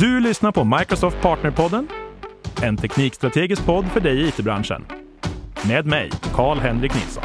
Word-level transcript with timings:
Du 0.00 0.20
lyssnar 0.20 0.52
på 0.52 0.64
Microsoft 0.64 1.20
Partnerpodden, 1.20 1.88
en 2.62 2.76
teknikstrategisk 2.76 3.66
podd 3.66 3.86
för 3.86 4.00
dig 4.00 4.20
i 4.20 4.28
it-branschen. 4.28 4.86
Med 5.68 5.86
mig, 5.86 6.10
Karl-Henrik 6.34 6.94
Nilsson. 6.94 7.24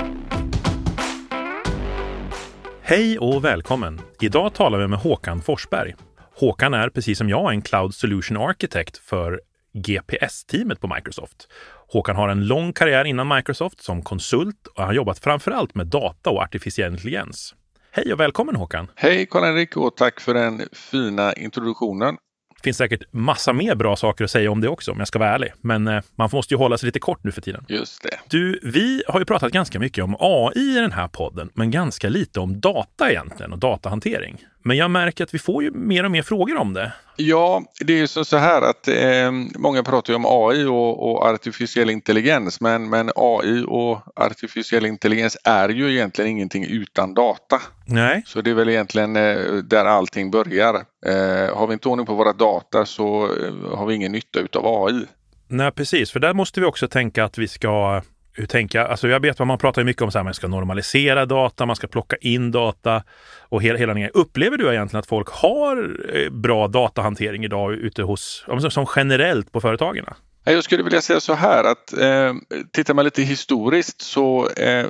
Hej 2.81 3.19
och 3.19 3.45
välkommen! 3.45 4.01
Idag 4.21 4.53
talar 4.53 4.79
vi 4.79 4.87
med 4.87 4.99
Håkan 4.99 5.41
Forsberg. 5.41 5.95
Håkan 6.39 6.73
är, 6.73 6.89
precis 6.89 7.17
som 7.17 7.29
jag, 7.29 7.53
en 7.53 7.61
Cloud 7.61 7.93
Solution 7.93 8.37
Architect 8.37 8.97
för 8.97 9.41
GPS-teamet 9.73 10.81
på 10.81 10.87
Microsoft. 10.95 11.47
Håkan 11.87 12.15
har 12.15 12.29
en 12.29 12.47
lång 12.47 12.73
karriär 12.73 13.05
innan 13.05 13.27
Microsoft 13.27 13.83
som 13.83 14.01
konsult 14.01 14.67
och 14.67 14.83
har 14.83 14.93
jobbat 14.93 15.19
framför 15.19 15.51
allt 15.51 15.75
med 15.75 15.87
data 15.87 16.29
och 16.29 16.41
artificiell 16.41 16.91
intelligens. 16.91 17.55
Hej 17.91 18.13
och 18.13 18.19
välkommen 18.19 18.55
Håkan! 18.55 18.87
Hej 18.95 19.25
Karl-Henrik 19.25 19.77
och 19.77 19.97
tack 19.97 20.19
för 20.19 20.33
den 20.33 20.61
fina 20.91 21.33
introduktionen. 21.33 22.17
Finns 22.65 22.77
säkert 22.77 23.03
massa 23.11 23.53
mer 23.53 23.75
bra 23.75 23.95
saker 23.95 24.23
att 24.23 24.31
säga 24.31 24.51
om 24.51 24.61
det 24.61 24.67
också, 24.67 24.91
om 24.91 24.99
jag 24.99 25.07
ska 25.07 25.19
vara 25.19 25.29
ärlig. 25.29 25.53
Men 25.61 25.87
eh, 25.87 26.01
man 26.15 26.29
måste 26.33 26.53
ju 26.53 26.57
hålla 26.57 26.77
sig 26.77 26.87
lite 26.87 26.99
kort 26.99 27.23
nu 27.23 27.31
för 27.31 27.41
tiden. 27.41 27.65
Just 27.67 28.03
det. 28.03 28.17
Du, 28.29 28.59
vi 28.63 29.03
har 29.07 29.19
ju 29.19 29.25
pratat 29.25 29.51
ganska 29.51 29.79
mycket 29.79 30.03
om 30.03 30.15
AI 30.19 30.77
i 30.77 30.81
den 30.81 30.91
här 30.91 31.07
podden, 31.07 31.49
men 31.53 31.71
ganska 31.71 32.09
lite 32.09 32.39
om 32.39 32.59
data 32.59 33.11
egentligen 33.11 33.53
och 33.53 33.59
datahantering. 33.59 34.45
Men 34.67 34.77
jag 34.77 34.91
märker 34.91 35.23
att 35.23 35.33
vi 35.33 35.39
får 35.39 35.63
ju 35.63 35.71
mer 35.71 36.03
och 36.03 36.11
mer 36.11 36.21
frågor 36.21 36.57
om 36.57 36.73
det. 36.73 36.93
Ja, 37.15 37.63
det 37.79 37.93
är 37.93 37.97
ju 37.97 38.07
så 38.07 38.37
här 38.37 38.61
att 38.61 38.87
eh, 38.87 39.31
många 39.59 39.83
pratar 39.83 40.13
ju 40.13 40.15
om 40.15 40.25
AI 40.25 40.65
och, 40.65 41.11
och, 41.11 41.25
artificiell 41.25 41.89
intelligens 41.89 42.61
men, 42.61 42.89
men 42.89 43.11
AI 43.15 43.63
och 43.67 44.01
artificiell 44.15 44.85
intelligens 44.85 45.37
är 45.43 45.69
ju 45.69 45.91
egentligen 45.91 46.31
ingenting 46.31 46.65
utan 46.65 47.13
data. 47.13 47.61
Nej. 47.85 48.23
Så 48.25 48.41
det 48.41 48.49
är 48.49 48.53
väl 48.53 48.69
egentligen 48.69 49.15
eh, 49.15 49.53
där 49.63 49.85
allting 49.85 50.31
börjar. 50.31 50.75
Eh, 51.05 51.57
har 51.57 51.67
vi 51.67 51.73
inte 51.73 51.89
ordning 51.89 52.05
på 52.05 52.13
våra 52.13 52.33
data 52.33 52.85
så 52.85 53.23
eh, 53.23 53.77
har 53.77 53.85
vi 53.85 53.95
ingen 53.95 54.11
nytta 54.11 54.39
utav 54.39 54.85
AI. 54.85 55.05
Nej, 55.47 55.71
precis, 55.71 56.11
för 56.11 56.19
där 56.19 56.33
måste 56.33 56.59
vi 56.59 56.65
också 56.65 56.87
tänka 56.87 57.23
att 57.23 57.37
vi 57.37 57.47
ska 57.47 58.01
hur 58.35 58.45
tänka, 58.45 58.87
alltså 58.87 59.07
jag 59.07 59.19
vet 59.19 59.39
vad 59.39 59.47
man 59.47 59.57
pratar 59.57 59.83
mycket 59.83 60.01
om, 60.01 60.11
så 60.11 60.17
här, 60.17 60.23
man 60.23 60.33
ska 60.33 60.47
normalisera 60.47 61.25
data, 61.25 61.65
man 61.65 61.75
ska 61.75 61.87
plocka 61.87 62.15
in 62.15 62.51
data 62.51 63.03
och 63.39 63.61
hela, 63.61 63.79
hela 63.79 63.93
den 63.93 64.09
Upplever 64.13 64.57
du 64.57 64.73
egentligen 64.73 64.99
att 64.99 65.07
folk 65.07 65.27
har 65.29 65.99
eh, 66.13 66.29
bra 66.29 66.67
datahantering 66.67 67.45
idag 67.45 67.73
ute 67.73 68.03
hos, 68.03 68.45
som 68.69 68.85
generellt 68.95 69.51
på 69.51 69.61
företagen? 69.61 70.05
Jag 70.43 70.63
skulle 70.63 70.83
vilja 70.83 71.01
säga 71.01 71.19
så 71.19 71.33
här 71.33 71.63
att 71.63 71.93
eh, 71.93 72.33
tittar 72.71 72.93
man 72.93 73.05
lite 73.05 73.21
historiskt 73.21 74.01
så 74.01 74.49
eh, 74.49 74.85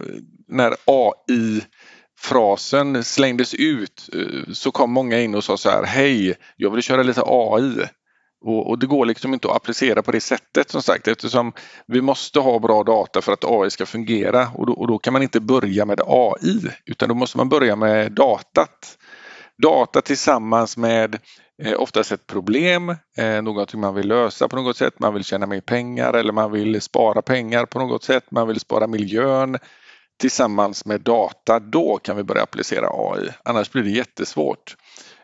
när 0.47 0.73
AI 0.85 1.61
frasen 2.19 3.03
slängdes 3.03 3.53
ut 3.53 4.09
eh, 4.13 4.53
så 4.53 4.71
kom 4.71 4.91
många 4.91 5.19
in 5.19 5.35
och 5.35 5.43
sa 5.43 5.57
så 5.57 5.69
här 5.69 5.83
Hej, 5.83 6.35
jag 6.55 6.69
vill 6.69 6.83
köra 6.83 7.03
lite 7.03 7.21
AI. 7.25 7.89
Och, 8.41 8.69
och, 8.69 8.79
det 8.79 8.87
går 8.87 9.05
liksom 9.05 9.33
inte 9.33 9.47
att 9.47 9.55
applicera 9.55 10.01
på 10.01 10.11
det 10.11 10.21
sättet 10.21 10.69
som 10.69 10.81
sagt 10.81 11.07
eftersom 11.07 11.53
vi 11.87 12.01
måste 12.01 12.39
ha 12.39 12.59
bra 12.59 12.83
data 12.83 13.21
för 13.21 13.33
att 13.33 13.45
AI 13.45 13.69
ska 13.69 13.85
fungera 13.85 14.47
och 14.55 14.65
då, 14.65 14.73
och 14.73 14.87
då 14.87 14.97
kan 14.97 15.13
man 15.13 15.23
inte 15.23 15.39
börja 15.39 15.85
med 15.85 16.01
AI 16.05 16.61
utan 16.85 17.09
då 17.09 17.15
måste 17.15 17.37
man 17.37 17.49
börja 17.49 17.75
med 17.75 18.11
datat. 18.11 18.97
Data 19.57 20.01
tillsammans 20.01 20.77
med 20.77 21.19
eh, 21.63 21.73
oftast 21.79 22.11
ett 22.11 22.27
problem, 22.27 22.89
eh, 23.17 23.41
någonting 23.41 23.79
man 23.79 23.95
vill 23.95 24.07
lösa 24.07 24.47
på 24.47 24.55
något 24.55 24.77
sätt, 24.77 24.99
man 24.99 25.13
vill 25.13 25.23
tjäna 25.23 25.45
mer 25.45 25.61
pengar 25.61 26.13
eller 26.13 26.33
man 26.33 26.51
vill 26.51 26.81
spara 26.81 27.21
pengar 27.21 27.65
på 27.65 27.79
något 27.79 28.03
sätt, 28.03 28.31
man 28.31 28.47
vill 28.47 28.59
spara 28.59 28.87
miljön 28.87 29.57
tillsammans 30.19 30.85
med 30.85 31.01
data, 31.01 31.59
då 31.59 31.99
kan 32.03 32.17
vi 32.17 32.23
börja 32.23 32.43
applicera 32.43 32.87
AI. 32.89 33.29
Annars 33.43 33.71
blir 33.71 33.83
det 33.83 33.89
jättesvårt. 33.89 34.75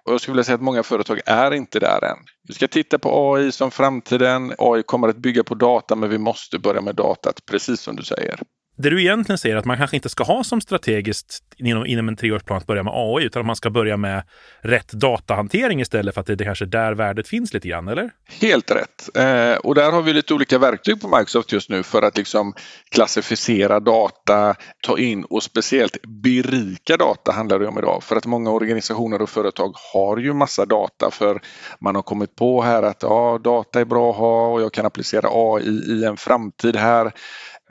Och 0.06 0.14
jag 0.14 0.22
skulle 0.22 0.34
vilja 0.34 0.44
säga 0.44 0.56
att 0.56 0.62
många 0.62 0.84
företag 0.84 1.20
är 1.26 1.54
inte 1.54 1.80
där 1.80 2.04
än. 2.04 2.18
Vi 2.48 2.54
ska 2.54 2.68
titta 2.68 3.00
på 3.00 3.34
AI 3.36 3.52
som 3.52 3.72
framtiden. 3.72 4.54
AI 4.58 4.84
kommer 4.84 5.08
att 5.08 5.18
bygga 5.18 5.44
på 5.44 5.56
data 5.56 5.96
men 5.96 6.10
vi 6.10 6.18
måste 6.18 6.60
börja 6.60 6.82
med 6.82 6.96
datat 6.96 7.46
precis 7.46 7.82
som 7.82 7.96
du 7.96 8.04
säger. 8.04 8.40
Det 8.81 8.89
du 8.89 9.02
egentligen 9.02 9.37
säger 9.37 9.55
är 9.55 9.59
att 9.59 9.65
man 9.65 9.77
kanske 9.77 9.95
inte 9.95 10.09
ska 10.09 10.23
ha 10.23 10.43
som 10.43 10.61
strategiskt 10.61 11.43
inom, 11.58 11.86
inom 11.86 12.08
en 12.08 12.15
treårsplan 12.15 12.58
att 12.58 12.67
börja 12.67 12.83
med 12.83 12.93
AI, 12.95 13.25
utan 13.25 13.39
att 13.39 13.45
man 13.45 13.55
ska 13.55 13.69
börja 13.69 13.97
med 13.97 14.23
rätt 14.61 14.92
datahantering 14.92 15.81
istället 15.81 16.14
för 16.14 16.21
att 16.21 16.27
det 16.27 16.33
är 16.33 16.45
kanske 16.45 16.65
där 16.65 16.93
värdet 16.93 17.27
finns 17.27 17.53
lite 17.53 17.67
grann, 17.67 17.87
eller? 17.87 18.11
Helt 18.42 18.71
rätt. 18.71 19.17
Eh, 19.17 19.58
och 19.58 19.75
där 19.75 19.92
har 19.92 20.02
vi 20.02 20.14
lite 20.14 20.33
olika 20.33 20.58
verktyg 20.58 21.02
på 21.02 21.08
Microsoft 21.08 21.52
just 21.52 21.69
nu 21.69 21.83
för 21.83 22.02
att 22.02 22.17
liksom 22.17 22.53
klassificera 22.92 23.80
data, 23.80 24.55
ta 24.83 24.98
in 24.98 25.23
och 25.23 25.43
speciellt 25.43 25.98
berika 26.23 26.98
data 26.98 27.31
handlar 27.31 27.59
det 27.59 27.67
om 27.67 27.77
idag. 27.77 28.03
För 28.03 28.15
att 28.15 28.25
många 28.25 28.52
organisationer 28.52 29.21
och 29.21 29.30
företag 29.30 29.75
har 29.93 30.17
ju 30.17 30.33
massa 30.33 30.65
data 30.65 31.11
för 31.11 31.42
man 31.80 31.95
har 31.95 32.02
kommit 32.02 32.36
på 32.36 32.61
här 32.61 32.83
att 32.83 33.03
ja, 33.03 33.39
data 33.43 33.80
är 33.80 33.86
bra 33.86 34.09
att 34.09 34.17
ha 34.17 34.48
och 34.48 34.61
jag 34.61 34.73
kan 34.73 34.86
applicera 34.86 35.27
AI 35.31 35.83
i 35.87 36.05
en 36.05 36.17
framtid 36.17 36.75
här. 36.75 37.11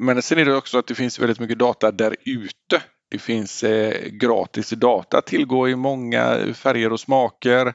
Men 0.00 0.22
sen 0.22 0.38
är 0.38 0.44
det 0.44 0.56
också 0.56 0.78
att 0.78 0.86
det 0.86 0.94
finns 0.94 1.18
väldigt 1.18 1.40
mycket 1.40 1.58
data 1.58 1.90
där 1.90 2.16
ute. 2.24 2.82
Det 3.10 3.18
finns 3.18 3.64
eh, 3.64 4.08
gratis 4.10 4.70
data 4.70 5.18
att 5.18 5.26
tillgå 5.26 5.68
i 5.68 5.76
många 5.76 6.54
färger 6.54 6.92
och 6.92 7.00
smaker. 7.00 7.66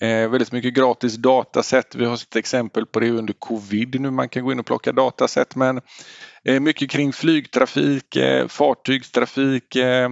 Eh, 0.00 0.30
väldigt 0.30 0.52
mycket 0.52 0.74
gratis 0.74 1.16
datasätt. 1.16 1.94
Vi 1.94 2.04
har 2.04 2.16
sett 2.16 2.36
exempel 2.36 2.86
på 2.86 3.00
det 3.00 3.10
under 3.10 3.32
covid 3.32 4.00
nu 4.00 4.10
man 4.10 4.28
kan 4.28 4.44
gå 4.44 4.52
in 4.52 4.60
och 4.60 4.66
plocka 4.66 4.92
datasätt. 4.92 5.56
Men 5.56 5.80
eh, 6.44 6.60
mycket 6.60 6.90
kring 6.90 7.12
flygtrafik, 7.12 8.16
eh, 8.16 8.48
fartygstrafik, 8.48 9.76
eh, 9.76 10.10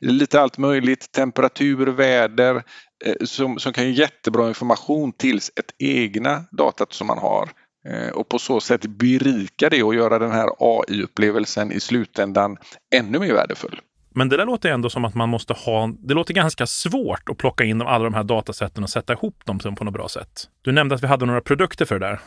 lite 0.00 0.40
allt 0.40 0.58
möjligt, 0.58 1.12
temperatur, 1.12 1.86
väder 1.86 2.62
eh, 3.04 3.14
som, 3.24 3.58
som 3.58 3.72
kan 3.72 3.84
ge 3.84 3.90
jättebra 3.90 4.48
information 4.48 5.12
tills 5.12 5.52
ett 5.56 5.74
egna 5.78 6.44
datat 6.52 6.92
som 6.92 7.06
man 7.06 7.18
har. 7.18 7.50
Eh, 7.90 8.08
och 8.08 8.28
på 8.28 8.38
så 8.38 8.60
sätt 8.60 8.86
berika 8.86 9.68
det 9.68 9.82
och 9.82 9.94
göra 9.94 10.18
den 10.18 10.30
här 10.30 10.48
AI-upplevelsen 10.58 11.72
i 11.72 11.80
slutändan 11.80 12.56
ännu 12.94 13.18
mer 13.18 13.32
värdefull. 13.32 13.80
Men 14.14 14.28
det 14.28 14.36
där 14.36 14.46
låter 14.46 14.70
ändå 14.70 14.90
som 14.90 15.04
att 15.04 15.14
man 15.14 15.28
måste 15.28 15.52
ha, 15.52 15.90
det 15.98 16.14
låter 16.14 16.34
ganska 16.34 16.66
svårt 16.66 17.28
att 17.28 17.36
plocka 17.36 17.64
in 17.64 17.82
alla 17.82 18.04
de 18.04 18.14
här 18.14 18.24
datasätten 18.24 18.82
och 18.82 18.90
sätta 18.90 19.12
ihop 19.12 19.44
dem 19.44 19.58
på 19.58 19.84
något 19.84 19.94
bra 19.94 20.08
sätt. 20.08 20.48
Du 20.62 20.72
nämnde 20.72 20.94
att 20.94 21.02
vi 21.02 21.06
hade 21.06 21.26
några 21.26 21.40
produkter 21.40 21.84
för 21.84 21.98
det 21.98 22.06
där. 22.06 22.20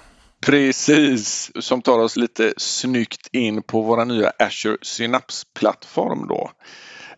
Precis, 0.45 1.51
som 1.59 1.81
tar 1.81 1.99
oss 1.99 2.15
lite 2.15 2.53
snyggt 2.57 3.27
in 3.31 3.61
på 3.61 3.81
våra 3.81 4.03
nya 4.03 4.31
Azure 4.39 4.77
Synapse-plattform 4.81 6.27
då. 6.27 6.51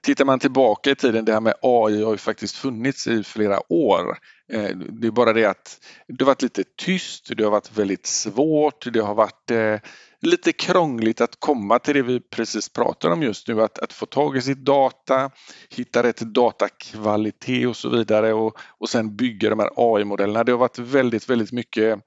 Tittar 0.04 0.26
man 0.26 0.40
tillbaka 0.40 0.92
i 0.92 0.96
tiden, 0.96 1.26
det 1.26 1.34
här 1.34 1.40
med 1.40 1.54
AI 1.62 2.04
har 2.04 2.12
ju 2.12 2.18
faktiskt 2.18 2.56
funnits 2.56 3.08
i 3.08 3.24
flera 3.24 3.74
år. 3.74 4.18
Eh, 4.54 4.70
det 4.76 5.08
är 5.08 5.12
bara 5.12 5.34
det 5.34 5.46
att 5.46 5.80
det 6.08 6.24
har 6.24 6.28
varit 6.28 6.42
lite 6.42 6.64
tyst, 6.78 7.32
det 7.38 7.44
har 7.44 7.52
varit 7.52 7.78
väldigt 7.78 8.06
svårt, 8.06 8.94
det 8.94 9.00
har 9.00 9.16
varit 9.16 9.52
eh, 9.52 9.76
lite 10.22 10.52
krångligt 10.52 11.22
att 11.22 11.40
komma 11.40 11.80
till 11.80 11.94
det 11.94 12.02
vi 12.02 12.20
precis 12.20 12.70
pratar 12.70 13.10
om 13.10 13.24
just 13.24 13.48
nu, 13.48 13.62
att, 13.62 13.80
att 13.80 13.94
få 13.94 14.06
tag 14.06 14.38
i 14.38 14.42
sitt 14.42 14.66
data, 14.66 15.32
hitta 15.70 16.04
rätt 16.04 16.20
datakvalitet 16.20 17.68
och 17.68 17.76
så 17.76 17.90
vidare 17.90 18.34
och, 18.34 18.58
och 18.78 18.90
sen 18.90 19.16
bygga 19.16 19.50
de 19.50 19.60
här 19.60 19.70
AI-modellerna. 19.76 20.44
Det 20.44 20.52
har 20.52 20.60
varit 20.60 20.80
väldigt, 20.80 21.30
väldigt 21.30 21.52
mycket 21.52 22.00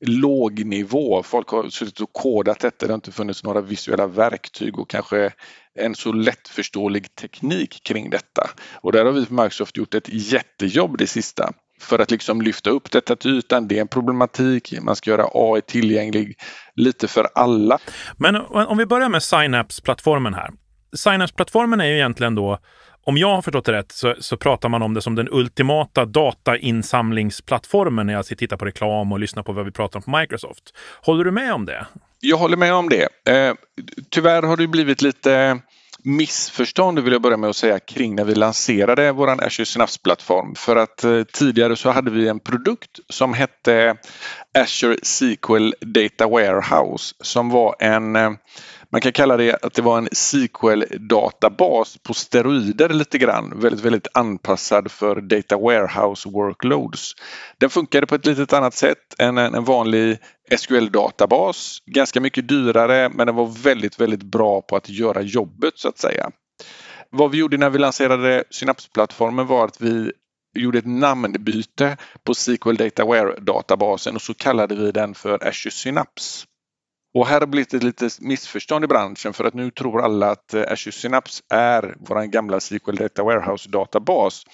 låg 0.00 0.64
nivå. 0.64 1.22
Folk 1.22 1.48
har 1.48 1.68
suttit 1.68 2.00
och 2.00 2.12
kodat 2.12 2.60
detta. 2.60 2.86
Det 2.86 2.92
har 2.92 2.94
inte 2.94 3.12
funnits 3.12 3.44
några 3.44 3.60
visuella 3.60 4.06
verktyg 4.06 4.78
och 4.78 4.90
kanske 4.90 5.32
en 5.74 5.94
så 5.94 6.12
lättförståelig 6.12 7.14
teknik 7.14 7.80
kring 7.84 8.10
detta. 8.10 8.50
Och 8.74 8.92
där 8.92 9.04
har 9.04 9.12
vi 9.12 9.26
på 9.26 9.34
Microsoft 9.34 9.76
gjort 9.76 9.94
ett 9.94 10.08
jättejobb 10.08 10.98
det 10.98 11.06
sista 11.06 11.52
för 11.80 11.98
att 11.98 12.10
liksom 12.10 12.42
lyfta 12.42 12.70
upp 12.70 12.90
detta 12.90 13.16
till 13.16 13.30
ytan. 13.38 13.68
Det 13.68 13.76
är 13.76 13.80
en 13.80 13.88
problematik. 13.88 14.74
Man 14.82 14.96
ska 14.96 15.10
göra 15.10 15.26
AI 15.34 15.60
tillgänglig 15.60 16.38
lite 16.74 17.08
för 17.08 17.28
alla. 17.34 17.78
Men 18.16 18.36
om 18.36 18.78
vi 18.78 18.86
börjar 18.86 19.08
med 19.08 19.22
Synapse-plattformen 19.22 20.34
här. 20.34 20.50
Synapse-plattformen 20.96 21.80
är 21.80 21.86
ju 21.86 21.94
egentligen 21.94 22.34
då 22.34 22.58
om 23.04 23.16
jag 23.16 23.34
har 23.34 23.42
förstått 23.42 23.64
det 23.64 23.72
rätt 23.72 23.92
så, 23.92 24.14
så, 24.18 24.36
pratar 24.36 24.68
man 24.68 24.82
om 24.82 24.94
det 24.94 25.02
som 25.02 25.14
den 25.14 25.28
ultimata 25.30 26.04
datainsamlingsplattformen 26.04 28.06
när 28.06 28.14
jag 28.14 28.26
tittar 28.26 28.56
på 28.56 28.64
reklam 28.64 29.12
och 29.12 29.20
lyssnar 29.20 29.42
på 29.42 29.52
vad 29.52 29.64
vi 29.64 29.70
pratar 29.70 29.98
om 29.98 30.02
på 30.02 30.18
Microsoft. 30.18 30.74
Håller 31.02 31.24
du 31.24 31.30
med 31.30 31.54
om 31.54 31.66
det? 31.66 31.86
Jag 32.20 32.36
håller 32.36 32.56
med 32.56 32.74
om 32.74 32.88
det. 32.88 33.08
Eh, 33.28 33.54
tyvärr 34.10 34.42
har 34.42 34.56
det 34.56 34.66
blivit 34.66 35.02
lite 35.02 35.60
missförstånd 36.04 36.98
vill 36.98 37.12
jag 37.12 37.22
börja 37.22 37.36
med 37.36 37.50
att 37.50 37.56
säga 37.56 37.78
kring 37.78 38.14
när 38.14 38.24
vi 38.24 38.34
lanserade 38.34 39.12
vår 39.12 39.44
Azure 39.44 39.66
Synapse-plattform. 39.66 40.54
För 40.54 40.76
att 40.76 41.04
eh, 41.04 41.22
tidigare 41.22 41.76
så 41.76 41.90
hade 41.90 42.10
vi 42.10 42.28
en 42.28 42.40
produkt 42.40 43.00
som 43.08 43.34
hette 43.34 43.96
Azure 44.58 44.96
SQL 45.02 45.72
Data 45.80 46.26
Warehouse 46.26 47.14
som 47.20 47.50
var 47.50 47.76
en 47.78 48.16
eh, 48.16 48.30
man 48.92 49.00
kan 49.00 49.12
kalla 49.12 49.36
det 49.36 49.64
att 49.64 49.74
det 49.74 49.82
var 49.82 49.98
en 49.98 50.08
SQL-databas 50.12 51.98
på 52.02 52.14
steroider 52.14 52.88
lite 52.88 53.18
grann. 53.18 53.60
Väldigt, 53.60 53.84
väldigt 53.84 54.06
anpassad 54.14 54.90
för 54.90 55.20
Data 55.20 55.56
Warehouse 55.56 56.28
Workloads. 56.28 57.12
Den 57.58 57.70
funkade 57.70 58.06
på 58.06 58.14
ett 58.14 58.26
litet 58.26 58.52
annat 58.52 58.74
sätt 58.74 59.14
än 59.18 59.38
en 59.38 59.64
vanlig 59.64 60.18
SQL-databas. 60.56 61.78
Ganska 61.86 62.20
mycket 62.20 62.48
dyrare 62.48 63.08
men 63.08 63.26
den 63.26 63.36
var 63.36 63.62
väldigt, 63.62 64.00
väldigt 64.00 64.22
bra 64.22 64.62
på 64.62 64.76
att 64.76 64.88
göra 64.88 65.22
jobbet 65.22 65.72
så 65.76 65.88
att 65.88 65.98
säga. 65.98 66.30
Vad 67.10 67.30
vi 67.30 67.38
gjorde 67.38 67.56
när 67.56 67.70
vi 67.70 67.78
lanserade 67.78 68.44
Synapse-plattformen 68.50 69.46
var 69.46 69.64
att 69.64 69.80
vi 69.80 70.12
gjorde 70.54 70.78
ett 70.78 70.86
namnbyte 70.86 71.96
på 72.24 72.34
SQL 72.34 72.76
Dataware-databasen 72.76 74.14
och 74.14 74.22
så 74.22 74.34
kallade 74.34 74.74
vi 74.74 74.92
den 74.92 75.14
för 75.14 75.48
Azure 75.48 75.70
Synapse. 75.70 76.46
Och 77.14 77.26
här 77.26 77.32
har 77.32 77.40
det 77.40 77.46
blivit 77.46 77.74
ett 77.74 77.82
litet 77.82 78.20
missförstånd 78.20 78.84
i 78.84 78.88
branschen 78.88 79.32
för 79.32 79.44
att 79.44 79.54
nu 79.54 79.70
tror 79.70 80.02
alla 80.02 80.30
att 80.30 80.54
eh, 80.54 80.72
Azure 80.72 80.92
Synapse 80.92 81.42
är 81.50 81.96
vår 82.00 82.24
gamla 82.24 82.60
SQL 82.60 82.96
Data 82.96 83.22
Warehouse-databas. 83.22 84.44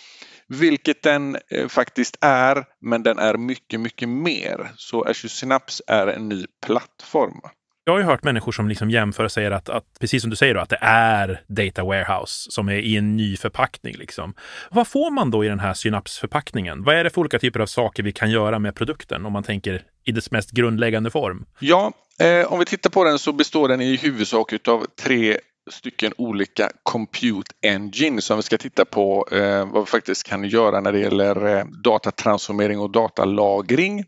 Vilket 0.48 1.02
den 1.02 1.36
eh, 1.50 1.68
faktiskt 1.68 2.16
är, 2.20 2.64
men 2.80 3.02
den 3.02 3.18
är 3.18 3.36
mycket, 3.36 3.80
mycket 3.80 4.08
mer. 4.08 4.72
Så 4.76 5.04
Azure 5.04 5.28
Synapse 5.28 5.82
är 5.86 6.06
en 6.06 6.28
ny 6.28 6.46
plattform. 6.66 7.40
Jag 7.88 7.92
har 7.92 7.98
ju 8.00 8.04
hört 8.04 8.24
människor 8.24 8.52
som 8.52 8.68
liksom 8.68 8.90
jämför 8.90 9.24
och 9.24 9.32
säger 9.32 9.50
att, 9.50 9.68
att, 9.68 9.84
precis 10.00 10.22
som 10.22 10.30
du 10.30 10.36
säger, 10.36 10.54
då, 10.54 10.60
att 10.60 10.68
det 10.68 10.78
är 10.80 11.42
Data 11.46 11.84
Warehouse 11.84 12.50
som 12.50 12.68
är 12.68 12.74
i 12.74 12.96
en 12.96 13.16
ny 13.16 13.36
förpackning. 13.36 13.94
Liksom. 13.96 14.34
Vad 14.70 14.88
får 14.88 15.10
man 15.10 15.30
då 15.30 15.44
i 15.44 15.48
den 15.48 15.60
här 15.60 15.74
synapsförpackningen? 15.74 16.84
Vad 16.84 16.94
är 16.94 17.04
det 17.04 17.10
för 17.10 17.20
olika 17.20 17.38
typer 17.38 17.60
av 17.60 17.66
saker 17.66 18.02
vi 18.02 18.12
kan 18.12 18.30
göra 18.30 18.58
med 18.58 18.74
produkten 18.74 19.26
om 19.26 19.32
man 19.32 19.42
tänker 19.42 19.82
i 20.04 20.12
dess 20.12 20.30
mest 20.30 20.50
grundläggande 20.50 21.10
form? 21.10 21.46
Ja, 21.58 21.92
eh, 22.20 22.52
om 22.52 22.58
vi 22.58 22.64
tittar 22.64 22.90
på 22.90 23.04
den 23.04 23.18
så 23.18 23.32
består 23.32 23.68
den 23.68 23.80
i 23.80 23.96
huvudsak 23.96 24.68
av 24.68 24.86
tre 25.02 25.38
stycken 25.70 26.12
olika 26.18 26.70
Compute 26.82 27.52
Engine 27.62 28.20
som 28.20 28.36
vi 28.36 28.42
ska 28.42 28.58
titta 28.58 28.84
på 28.84 29.28
eh, 29.32 29.72
vad 29.72 29.82
vi 29.82 29.86
faktiskt 29.86 30.26
kan 30.26 30.44
göra 30.44 30.80
när 30.80 30.92
det 30.92 30.98
gäller 30.98 31.56
eh, 31.56 31.64
datatransformering 31.84 32.80
och 32.80 32.90
datalagring. 32.90 34.04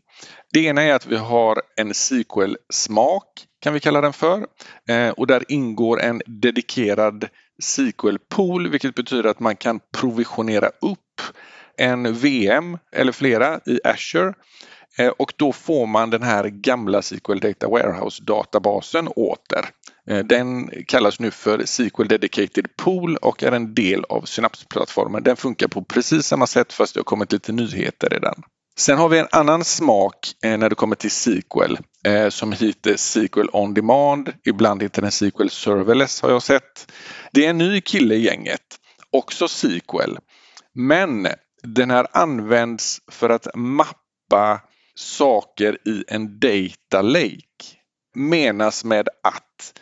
Det 0.53 0.59
ena 0.59 0.81
är 0.81 0.93
att 0.93 1.05
vi 1.05 1.15
har 1.15 1.61
en 1.75 1.93
SQL-smak 1.93 3.25
kan 3.61 3.73
vi 3.73 3.79
kalla 3.79 4.01
den 4.01 4.13
för 4.13 4.45
eh, 4.89 5.09
och 5.09 5.27
där 5.27 5.43
ingår 5.47 6.01
en 6.01 6.21
dedikerad 6.25 7.27
SQL-pool 7.61 8.69
vilket 8.69 8.95
betyder 8.95 9.29
att 9.29 9.39
man 9.39 9.55
kan 9.55 9.79
provisionera 9.93 10.67
upp 10.67 11.21
en 11.77 12.13
VM 12.13 12.77
eller 12.91 13.11
flera 13.11 13.59
i 13.65 13.79
Azure 13.83 14.33
eh, 14.97 15.07
och 15.07 15.33
då 15.37 15.51
får 15.51 15.87
man 15.87 16.09
den 16.09 16.23
här 16.23 16.43
gamla 16.43 17.01
SQL 17.01 17.39
Data 17.39 17.67
Warehouse-databasen 17.67 19.07
åter. 19.07 19.65
Eh, 20.09 20.19
den 20.25 20.71
kallas 20.87 21.19
nu 21.19 21.31
för 21.31 21.65
SQL 21.65 22.07
Dedicated 22.07 22.67
Pool 22.77 23.17
och 23.17 23.43
är 23.43 23.51
en 23.51 23.73
del 23.73 24.03
av 24.09 24.21
Synapse-plattformen. 24.21 25.23
Den 25.23 25.35
funkar 25.35 25.67
på 25.67 25.83
precis 25.83 26.25
samma 26.25 26.47
sätt 26.47 26.73
fast 26.73 26.93
det 26.93 26.99
har 26.99 27.03
kommit 27.03 27.31
lite 27.31 27.51
nyheter 27.51 28.13
i 28.13 28.19
den. 28.19 28.43
Sen 28.79 28.97
har 28.97 29.09
vi 29.09 29.19
en 29.19 29.27
annan 29.31 29.63
smak 29.63 30.33
eh, 30.43 30.57
när 30.57 30.69
det 30.69 30.75
kommer 30.75 30.95
till 30.95 31.11
SQL 31.11 31.77
eh, 32.05 32.29
som 32.29 32.51
heter 32.51 32.97
SQL 32.97 33.49
On 33.53 33.73
Demand. 33.73 34.33
Ibland 34.45 34.83
heter 34.83 35.01
den 35.01 35.11
SQL 35.11 35.49
Serverless 35.49 36.21
har 36.21 36.29
jag 36.29 36.43
sett. 36.43 36.91
Det 37.31 37.45
är 37.45 37.49
en 37.49 37.57
ny 37.57 37.81
kille 37.81 38.15
i 38.15 38.21
gänget, 38.21 38.61
också 39.11 39.47
SQL. 39.47 40.17
Men 40.73 41.27
den 41.63 41.91
här 41.91 42.07
används 42.11 42.99
för 43.11 43.29
att 43.29 43.47
mappa 43.55 44.61
saker 44.95 45.77
i 45.87 46.03
en 46.07 46.39
data 46.39 47.01
lake. 47.01 47.75
Menas 48.15 48.83
med 48.83 49.09
att 49.23 49.79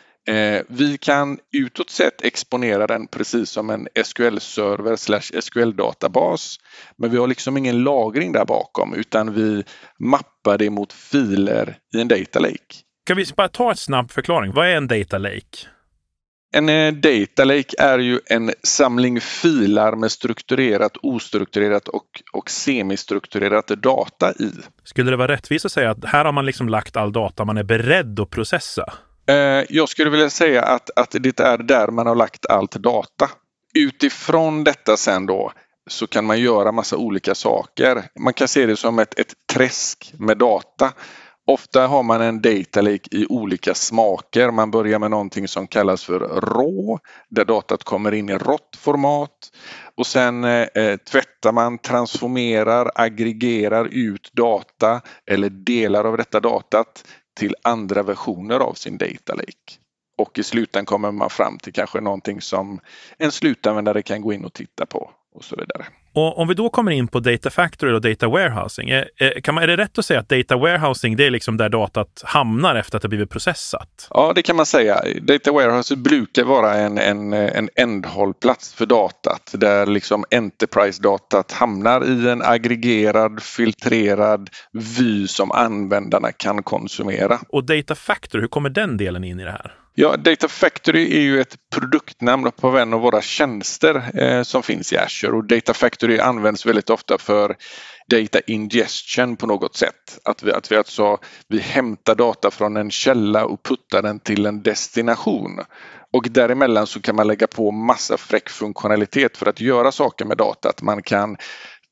vi 0.68 0.98
kan 1.00 1.38
utåt 1.52 1.90
sett 1.90 2.24
exponera 2.24 2.86
den 2.86 3.06
precis 3.06 3.50
som 3.50 3.70
en 3.70 3.88
SQL-server 4.04 4.96
slash 4.96 5.40
SQL-databas. 5.40 6.56
Men 6.96 7.10
vi 7.10 7.16
har 7.16 7.26
liksom 7.26 7.56
ingen 7.56 7.82
lagring 7.82 8.32
där 8.32 8.44
bakom 8.44 8.94
utan 8.94 9.34
vi 9.34 9.64
mappar 9.98 10.58
det 10.58 10.70
mot 10.70 10.92
filer 10.92 11.76
i 11.94 12.00
en 12.00 12.08
data 12.08 12.38
lake. 12.38 12.74
Kan 13.06 13.16
vi 13.16 13.24
bara 13.36 13.48
ta 13.48 13.70
en 13.70 13.76
snabb 13.76 14.10
förklaring? 14.10 14.52
Vad 14.52 14.66
är 14.66 14.76
en 14.76 14.88
data 14.88 15.18
lake? 15.18 15.68
En 16.54 16.68
eh, 16.68 16.92
data 16.92 17.44
lake 17.44 17.74
är 17.78 17.98
ju 17.98 18.20
en 18.26 18.52
samling 18.62 19.20
filer 19.20 19.96
med 19.96 20.12
strukturerat, 20.12 20.96
ostrukturerat 21.02 21.88
och, 21.88 22.22
och 22.32 22.50
semistrukturerat 22.50 23.66
data 23.66 24.32
i. 24.32 24.52
Skulle 24.84 25.10
det 25.10 25.16
vara 25.16 25.32
rättvist 25.32 25.64
att 25.64 25.72
säga 25.72 25.90
att 25.90 26.04
här 26.04 26.24
har 26.24 26.32
man 26.32 26.46
liksom 26.46 26.68
lagt 26.68 26.96
all 26.96 27.12
data 27.12 27.44
man 27.44 27.58
är 27.58 27.62
beredd 27.62 28.20
att 28.20 28.30
processa? 28.30 28.92
Eh, 29.28 29.64
jag 29.68 29.88
skulle 29.88 30.10
vilja 30.10 30.30
säga 30.30 30.62
att, 30.62 30.90
att 30.96 31.10
det 31.10 31.40
är 31.40 31.58
där 31.58 31.88
man 31.88 32.06
har 32.06 32.14
lagt 32.14 32.46
allt 32.46 32.72
data. 32.72 33.30
Utifrån 33.74 34.64
detta 34.64 34.96
sen 34.96 35.26
då 35.26 35.52
så 35.90 36.06
kan 36.06 36.24
man 36.24 36.40
göra 36.40 36.72
massa 36.72 36.96
olika 36.96 37.34
saker. 37.34 38.02
Man 38.20 38.32
kan 38.32 38.48
se 38.48 38.66
det 38.66 38.76
som 38.76 38.98
ett, 38.98 39.18
ett 39.18 39.32
träsk 39.52 40.14
med 40.18 40.38
data. 40.38 40.92
Ofta 41.46 41.86
har 41.86 42.02
man 42.02 42.22
en 42.22 42.42
data 42.42 42.80
lake 42.80 43.08
i 43.10 43.26
olika 43.28 43.74
smaker. 43.74 44.50
Man 44.50 44.70
börjar 44.70 44.98
med 44.98 45.10
någonting 45.10 45.48
som 45.48 45.66
kallas 45.66 46.04
för 46.04 46.20
RAW 46.20 46.98
där 47.28 47.44
datat 47.44 47.84
kommer 47.84 48.14
in 48.14 48.28
i 48.28 48.38
rått 48.38 48.76
format 48.78 49.50
och 49.96 50.06
sen 50.06 50.44
eh, 50.44 50.66
eh, 50.74 50.96
tvättar 50.96 51.52
man, 51.52 51.78
transformerar, 51.78 52.90
aggregerar 52.94 53.84
ut 53.84 54.30
data 54.32 55.00
eller 55.26 55.50
delar 55.50 56.04
av 56.04 56.16
detta 56.16 56.40
datat 56.40 57.04
till 57.38 57.54
andra 57.62 58.02
versioner 58.02 58.60
av 58.60 58.74
sin 58.74 58.98
data 58.98 59.34
lake. 59.34 59.78
Och 60.18 60.38
i 60.38 60.42
slutändan 60.42 60.86
kommer 60.86 61.12
man 61.12 61.30
fram 61.30 61.58
till 61.58 61.72
kanske 61.72 62.00
någonting 62.00 62.40
som 62.40 62.80
en 63.18 63.32
slutanvändare 63.32 64.02
kan 64.02 64.22
gå 64.22 64.32
in 64.32 64.44
och 64.44 64.52
titta 64.52 64.86
på 64.86 65.10
och 65.34 65.44
så 65.44 65.56
vidare. 65.56 65.86
Och 66.18 66.38
om 66.38 66.48
vi 66.48 66.54
då 66.54 66.68
kommer 66.68 66.92
in 66.92 67.08
på 67.08 67.20
Data 67.20 67.50
Factory 67.50 67.92
och 67.92 68.00
Data 68.00 68.28
Warehousing, 68.28 68.90
är, 68.90 69.40
kan 69.40 69.54
man, 69.54 69.64
är 69.64 69.68
det 69.68 69.76
rätt 69.76 69.98
att 69.98 70.04
säga 70.04 70.20
att 70.20 70.28
Data 70.28 70.56
Warehousing 70.56 71.16
det 71.16 71.26
är 71.26 71.30
liksom 71.30 71.56
där 71.56 71.68
datat 71.68 72.22
hamnar 72.24 72.74
efter 72.74 72.96
att 72.96 73.02
det 73.02 73.08
blivit 73.08 73.30
processat? 73.30 74.08
Ja, 74.10 74.32
det 74.34 74.42
kan 74.42 74.56
man 74.56 74.66
säga. 74.66 75.02
Data 75.22 75.52
Warehousing 75.52 76.02
brukar 76.02 76.44
vara 76.44 76.74
en, 76.74 76.98
en, 76.98 77.32
en 77.32 77.68
ändhållplats 77.74 78.74
för 78.74 78.86
datat 78.86 79.50
där 79.52 79.86
liksom 79.86 80.24
Enterprise-datat 80.30 81.52
hamnar 81.52 82.04
i 82.04 82.28
en 82.28 82.42
aggregerad, 82.42 83.42
filtrerad 83.42 84.50
vy 84.72 85.26
som 85.28 85.52
användarna 85.52 86.32
kan 86.32 86.62
konsumera. 86.62 87.38
Och 87.48 87.64
Data 87.64 87.94
Factory, 87.94 88.40
hur 88.40 88.48
kommer 88.48 88.70
den 88.70 88.96
delen 88.96 89.24
in 89.24 89.40
i 89.40 89.44
det 89.44 89.50
här? 89.50 89.74
Ja, 90.00 90.16
Data 90.16 90.48
Factory 90.48 91.16
är 91.16 91.20
ju 91.20 91.40
ett 91.40 91.56
produktnamn 91.70 92.50
på 92.52 92.68
en 92.68 92.94
av 92.94 93.00
våra 93.00 93.20
tjänster 93.20 94.22
eh, 94.22 94.42
som 94.42 94.62
finns 94.62 94.92
i 94.92 94.96
Azure 94.96 95.36
och 95.36 95.44
Data 95.44 95.74
Factory 95.74 96.18
används 96.18 96.66
väldigt 96.66 96.90
ofta 96.90 97.18
för 97.18 97.56
data 98.08 98.40
ingestion 98.46 99.36
på 99.36 99.46
något 99.46 99.76
sätt. 99.76 100.18
Att 100.24 100.42
vi, 100.42 100.52
att 100.52 100.72
vi 100.72 100.76
alltså 100.76 101.18
vi 101.48 101.58
hämtar 101.58 102.14
data 102.14 102.50
från 102.50 102.76
en 102.76 102.90
källa 102.90 103.44
och 103.44 103.62
puttar 103.62 104.02
den 104.02 104.20
till 104.20 104.46
en 104.46 104.62
destination. 104.62 105.60
Och 106.12 106.26
däremellan 106.30 106.86
så 106.86 107.00
kan 107.00 107.16
man 107.16 107.26
lägga 107.26 107.46
på 107.46 107.70
massa 107.70 108.16
fräck 108.16 108.48
funktionalitet 108.48 109.36
för 109.36 109.46
att 109.46 109.60
göra 109.60 109.92
saker 109.92 110.24
med 110.24 110.36
datat. 110.36 110.82
Man 110.82 111.02
kan 111.02 111.36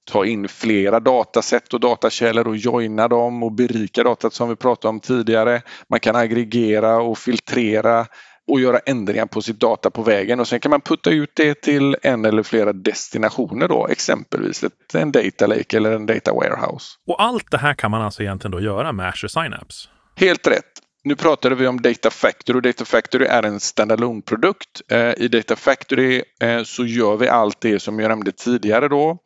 ta 0.07 0.25
in 0.25 0.49
flera 0.49 1.01
datasätt 1.01 1.75
och 1.75 1.81
datakällor 1.81 2.49
och 2.49 2.57
joina 2.57 3.09
dem 3.09 3.43
och 3.43 3.53
berika 3.53 4.03
datat 4.03 4.35
som 4.35 4.49
vi 4.49 4.57
pratade 4.57 4.89
om 4.89 5.01
tidigare. 5.01 5.63
Man 5.89 6.01
kan 6.01 6.17
aggregera 6.17 6.97
och 6.97 7.19
filtrera 7.19 8.07
och 8.49 8.61
göra 8.61 8.79
ändringar 8.79 9.27
på 9.27 9.43
sitt 9.43 9.61
data 9.61 9.91
på 9.91 10.03
vägen 10.03 10.41
och 10.41 10.49
sen 10.49 10.61
kan 10.61 10.71
man 10.71 10.81
putta 10.81 11.11
ut 11.11 11.31
det 11.35 11.63
till 11.63 11.97
en 12.03 12.25
eller 12.25 12.43
flera 12.43 12.73
destinationer 12.73 13.69
då, 13.69 13.87
exempelvis 13.89 14.65
en 14.95 15.13
data 15.13 15.47
lake 15.47 15.77
eller 15.77 15.93
en 15.93 16.07
data 16.07 16.33
warehouse. 16.33 16.87
Och 17.07 17.23
allt 17.23 17.51
det 17.51 17.59
här 17.59 17.75
kan 17.75 17.91
man 17.91 18.03
alltså 18.03 18.23
egentligen 18.23 18.53
då 18.53 18.61
göra 18.61 18.93
med 18.93 19.09
Azure 19.09 19.29
Synapse? 19.29 19.89
Helt 20.17 20.47
rätt. 20.47 20.83
Nu 21.05 21.17
pratade 21.17 21.55
vi 21.55 21.67
om 21.67 21.83
Data 21.83 22.11
Factory 22.11 22.59
och 22.59 22.63
Data 22.63 22.85
Factory 22.85 23.27
är 23.27 23.43
en 23.43 23.61
standalone 23.61 24.23
produkt. 24.23 24.83
Eh, 24.91 25.13
I 25.17 25.29
Data 25.29 25.57
Factory 25.57 26.23
eh, 26.43 26.63
så 26.63 26.85
gör 26.85 27.17
vi 27.17 27.29
allt 27.29 27.61
det 27.61 27.81
som 27.81 28.01
jag 28.01 28.09
nämnde 28.09 28.33
tidigare 28.33 28.89
då. 28.89 29.19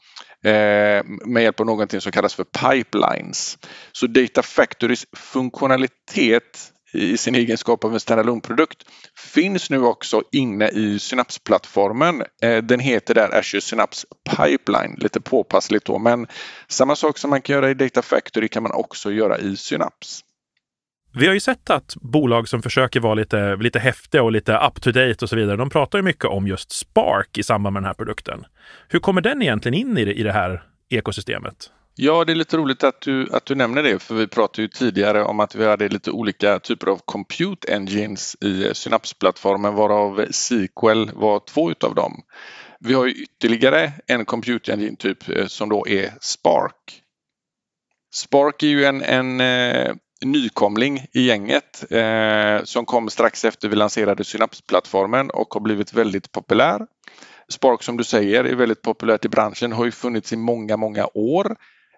Eh, 0.44 1.04
med 1.26 1.42
hjälp 1.42 1.60
av 1.60 1.66
någonting 1.66 2.00
som 2.00 2.12
kallas 2.12 2.34
för 2.34 2.44
pipelines. 2.44 3.58
Så 3.92 4.06
Data 4.06 4.42
Factorys 4.42 5.06
funktionalitet 5.12 6.72
i 6.92 7.16
sin 7.16 7.34
egenskap 7.34 7.84
av 7.84 7.92
en 7.92 8.00
standalone-produkt 8.00 8.82
finns 9.16 9.70
nu 9.70 9.82
också 9.82 10.22
inne 10.32 10.68
i 10.68 10.98
Synapse-plattformen. 10.98 12.22
Eh, 12.42 12.56
den 12.56 12.80
heter 12.80 13.14
där 13.14 13.38
Azure 13.38 13.60
Synapse 13.60 14.06
Pipeline, 14.36 14.94
lite 14.98 15.20
påpassligt 15.20 15.84
då, 15.86 15.98
men 15.98 16.26
samma 16.68 16.96
sak 16.96 17.18
som 17.18 17.30
man 17.30 17.42
kan 17.42 17.54
göra 17.54 17.70
i 17.70 17.74
Data 17.74 18.02
Factory 18.02 18.48
kan 18.48 18.62
man 18.62 18.72
också 18.72 19.12
göra 19.12 19.38
i 19.38 19.56
Synapse. 19.56 20.22
Vi 21.12 21.26
har 21.26 21.34
ju 21.34 21.40
sett 21.40 21.70
att 21.70 21.96
bolag 21.96 22.48
som 22.48 22.62
försöker 22.62 23.00
vara 23.00 23.14
lite, 23.14 23.56
lite 23.56 23.78
häftiga 23.78 24.22
och 24.22 24.32
lite 24.32 24.52
up 24.56 24.82
to 24.82 24.90
date 24.90 25.24
och 25.24 25.28
så 25.28 25.36
vidare, 25.36 25.56
de 25.56 25.70
pratar 25.70 25.98
ju 25.98 26.02
mycket 26.02 26.24
om 26.24 26.46
just 26.46 26.72
Spark 26.72 27.38
i 27.38 27.42
samband 27.42 27.72
med 27.74 27.82
den 27.82 27.86
här 27.86 27.94
produkten. 27.94 28.44
Hur 28.88 28.98
kommer 28.98 29.20
den 29.20 29.42
egentligen 29.42 29.74
in 29.74 29.98
i 29.98 30.04
det, 30.04 30.14
i 30.14 30.22
det 30.22 30.32
här 30.32 30.62
ekosystemet? 30.90 31.70
Ja, 31.94 32.24
det 32.24 32.32
är 32.32 32.36
lite 32.36 32.56
roligt 32.56 32.84
att 32.84 33.00
du, 33.00 33.28
att 33.32 33.46
du 33.46 33.54
nämner 33.54 33.82
det, 33.82 33.98
för 33.98 34.14
vi 34.14 34.26
pratade 34.26 34.62
ju 34.62 34.68
tidigare 34.68 35.24
om 35.24 35.40
att 35.40 35.54
vi 35.54 35.66
hade 35.66 35.88
lite 35.88 36.10
olika 36.10 36.58
typer 36.58 36.86
av 36.86 37.00
compute 37.04 37.74
engines 37.74 38.36
i 38.40 38.74
Synapse-plattformen, 38.74 39.74
varav 39.74 40.26
SQL 40.30 41.10
var 41.14 41.40
två 41.48 41.70
utav 41.70 41.94
dem. 41.94 42.22
Vi 42.80 42.94
har 42.94 43.06
ju 43.06 43.12
ytterligare 43.12 43.92
en 44.06 44.24
compute 44.24 44.72
engine 44.72 44.96
typ 44.96 45.28
eh, 45.28 45.46
som 45.46 45.68
då 45.68 45.88
är 45.88 46.12
Spark. 46.20 47.02
Spark 48.14 48.62
är 48.62 48.66
ju 48.66 48.84
en, 48.84 49.02
en 49.02 49.40
eh, 49.40 49.94
nykomling 50.24 51.06
i 51.12 51.26
gänget 51.26 51.92
eh, 51.92 52.64
som 52.64 52.84
kom 52.84 53.10
strax 53.10 53.44
efter 53.44 53.68
vi 53.68 53.76
lanserade 53.76 54.24
Synapse-plattformen 54.24 55.30
och 55.30 55.54
har 55.54 55.60
blivit 55.60 55.92
väldigt 55.92 56.32
populär. 56.32 56.80
Spark 57.48 57.82
som 57.82 57.96
du 57.96 58.04
säger 58.04 58.44
är 58.44 58.54
väldigt 58.54 58.82
populärt 58.82 59.24
i 59.24 59.28
branschen, 59.28 59.72
har 59.72 59.84
ju 59.84 59.90
funnits 59.90 60.32
i 60.32 60.36
många, 60.36 60.76
många 60.76 61.06
år. 61.14 61.56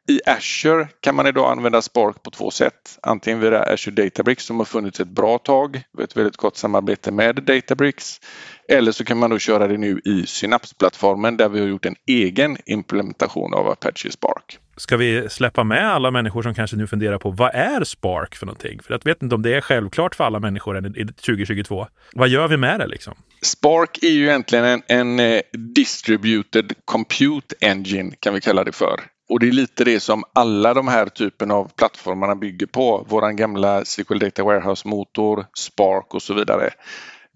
I 0.09 0.21
Azure 0.27 0.89
kan 1.01 1.15
man 1.15 1.27
idag 1.27 1.51
använda 1.51 1.83
Spark 1.83 2.23
på 2.23 2.31
två 2.31 2.51
sätt. 2.51 2.99
Antingen 3.03 3.41
via 3.41 3.63
Azure 3.63 4.05
Databricks 4.05 4.45
som 4.45 4.59
har 4.59 4.65
funnits 4.65 5.01
ett 5.01 5.09
bra 5.09 5.39
tag, 5.39 5.83
ett 6.03 6.17
väldigt 6.17 6.37
gott 6.37 6.57
samarbete 6.57 7.13
med 7.13 7.43
Databricks. 7.43 8.21
Eller 8.69 8.93
så 8.93 9.05
kan 9.05 9.19
man 9.19 9.31
då 9.31 9.39
köra 9.39 9.67
det 9.67 9.79
nu 9.79 10.01
i 10.05 10.27
Synapse-plattformen 10.27 11.37
där 11.37 11.49
vi 11.49 11.61
har 11.61 11.67
gjort 11.67 11.87
en 11.87 11.97
egen 12.07 12.57
implementation 12.67 13.55
av 13.55 13.69
Apache 13.69 14.11
Spark. 14.11 14.59
Ska 14.77 14.97
vi 14.97 15.29
släppa 15.29 15.65
med 15.65 15.93
alla 15.93 16.11
människor 16.11 16.43
som 16.43 16.55
kanske 16.55 16.77
nu 16.77 16.87
funderar 16.87 17.19
på 17.19 17.31
vad 17.31 17.55
är 17.55 17.85
Spark 17.85 18.35
för 18.35 18.47
någonting? 18.47 18.83
För 18.83 18.95
jag 18.95 19.05
vet 19.05 19.23
inte 19.23 19.35
om 19.35 19.43
det 19.43 19.55
är 19.55 19.61
självklart 19.61 20.15
för 20.15 20.25
alla 20.25 20.41
människor 20.41 20.99
i 20.99 21.07
2022. 21.07 21.87
Vad 22.13 22.29
gör 22.29 22.49
vi 22.49 22.57
med 22.57 22.81
det 22.81 22.87
liksom? 22.87 23.15
Spark 23.43 23.99
är 24.03 24.11
ju 24.11 24.25
egentligen 24.25 24.65
en, 24.65 24.83
en 24.87 25.21
eh, 25.21 25.41
distributed 25.75 26.73
compute 26.85 27.55
engine 27.61 28.13
kan 28.21 28.35
vi 28.35 28.41
kalla 28.41 28.65
det 28.65 28.73
för. 28.73 29.01
Och 29.29 29.41
det 29.41 29.49
är 29.49 29.53
lite 29.53 29.85
det 29.85 30.01
som 30.01 30.25
alla 30.35 30.75
de 30.75 30.89
här 30.89 31.07
typen 31.07 31.51
av 31.51 31.71
plattformarna 31.77 32.35
bygger 32.35 32.67
på. 32.67 33.07
Våran 33.09 33.37
gamla 33.37 33.85
SQL 33.85 34.19
Data 34.19 34.43
Warehouse-motor, 34.43 35.47
Spark 35.59 36.15
och 36.15 36.23
så 36.23 36.35
vidare. 36.35 36.71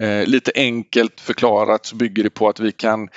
Eh, 0.02 0.26
lite 0.26 0.52
enkelt 0.54 1.20
förklarat 1.20 1.86
så 1.86 1.96
bygger 1.96 2.22
det 2.22 2.30
på 2.30 2.48
att 2.48 2.60
vi 2.60 2.72
kan 2.72 3.08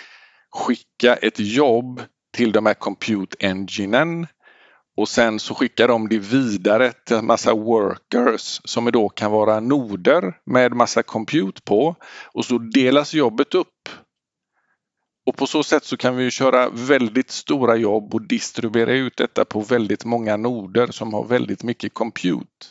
skicka 0.51 1.15
ett 1.15 1.39
jobb 1.39 2.01
till 2.39 2.51
de 2.51 2.65
här 2.65 2.73
Compute 2.73 3.37
Enginen 3.39 4.27
och 4.97 5.09
sen 5.09 5.39
så 5.39 5.55
skickar 5.55 5.87
de 5.87 6.09
det 6.09 6.17
vidare 6.17 6.91
till 6.91 7.15
en 7.15 7.25
massa 7.25 7.53
workers 7.53 8.61
som 8.63 8.91
då 8.91 9.09
kan 9.09 9.31
vara 9.31 9.59
noder 9.59 10.33
med 10.45 10.73
massa 10.73 11.03
compute 11.03 11.61
på 11.61 11.95
och 12.33 12.45
så 12.45 12.57
delas 12.57 13.13
jobbet 13.13 13.55
upp. 13.55 13.89
Och 15.25 15.35
på 15.35 15.47
så 15.47 15.63
sätt 15.63 15.83
så 15.83 15.97
kan 15.97 16.15
vi 16.15 16.31
köra 16.31 16.69
väldigt 16.69 17.31
stora 17.31 17.75
jobb 17.75 18.13
och 18.13 18.27
distribuera 18.27 18.93
ut 18.93 19.17
detta 19.17 19.45
på 19.45 19.61
väldigt 19.61 20.05
många 20.05 20.37
noder 20.37 20.87
som 20.87 21.13
har 21.13 21.23
väldigt 21.23 21.63
mycket 21.63 21.93
compute. 21.93 22.65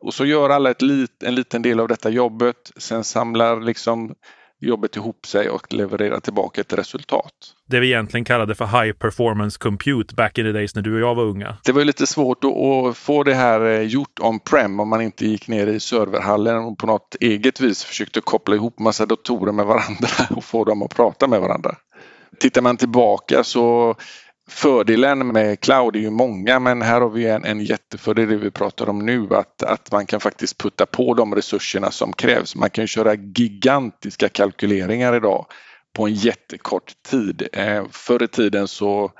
Och 0.00 0.14
så 0.14 0.24
gör 0.24 0.50
alla 0.50 0.70
ett 0.70 0.82
lit, 0.82 1.22
en 1.22 1.34
liten 1.34 1.62
del 1.62 1.80
av 1.80 1.88
detta 1.88 2.10
jobbet. 2.10 2.72
Sen 2.76 3.04
samlar 3.04 3.60
liksom 3.60 4.14
jobbet 4.60 4.96
ihop 4.96 5.26
sig 5.26 5.50
och 5.50 5.72
levererar 5.72 6.20
tillbaka 6.20 6.60
ett 6.60 6.72
resultat. 6.72 7.32
Det 7.66 7.80
vi 7.80 7.86
egentligen 7.86 8.24
kallade 8.24 8.54
för 8.54 8.66
high 8.66 8.92
performance 8.92 9.58
compute 9.58 10.14
back 10.14 10.38
in 10.38 10.44
the 10.44 10.52
days 10.52 10.74
när 10.74 10.82
du 10.82 10.94
och 10.94 11.00
jag 11.00 11.14
var 11.14 11.24
unga. 11.24 11.56
Det 11.64 11.72
var 11.72 11.84
lite 11.84 12.06
svårt 12.06 12.44
att 12.44 12.96
få 12.96 13.22
det 13.22 13.34
här 13.34 13.60
eh, 13.60 13.80
gjort 13.80 14.20
on-prem 14.20 14.80
om 14.80 14.88
man 14.88 15.02
inte 15.02 15.26
gick 15.26 15.48
ner 15.48 15.66
i 15.66 15.80
serverhallen 15.80 16.56
och 16.56 16.78
på 16.78 16.86
något 16.86 17.16
eget 17.20 17.60
vis 17.60 17.84
försökte 17.84 18.20
koppla 18.20 18.54
ihop 18.54 18.78
massa 18.78 19.06
datorer 19.06 19.52
med 19.52 19.66
varandra 19.66 20.08
och 20.36 20.44
få 20.44 20.64
dem 20.64 20.82
att 20.82 20.94
prata 20.94 21.26
med 21.26 21.40
varandra. 21.40 21.76
Tittar 22.40 22.62
man 22.62 22.76
tillbaka 22.76 23.44
så 23.44 23.94
Fördelen 24.48 25.26
med 25.26 25.60
cloud 25.60 25.96
är 25.96 26.00
ju 26.00 26.10
många 26.10 26.58
men 26.58 26.82
här 26.82 27.00
har 27.00 27.10
vi 27.10 27.26
en, 27.26 27.44
en 27.44 27.60
jättefördel 27.60 28.28
det 28.28 28.36
vi 28.36 28.50
pratar 28.50 28.88
om 28.88 29.06
nu 29.06 29.28
att, 29.34 29.62
att 29.62 29.92
man 29.92 30.06
kan 30.06 30.20
faktiskt 30.20 30.58
putta 30.58 30.86
på 30.86 31.14
de 31.14 31.34
resurserna 31.34 31.90
som 31.90 32.12
krävs. 32.12 32.56
Man 32.56 32.70
kan 32.70 32.86
köra 32.86 33.14
gigantiska 33.14 34.28
kalkyleringar 34.28 35.16
idag 35.16 35.46
på 35.96 36.06
en 36.06 36.14
jättekort 36.14 36.92
tid. 37.10 37.48
Eh, 37.52 37.84
förr 37.90 38.22
i 38.22 38.28
tiden 38.28 38.68
så 38.68 39.12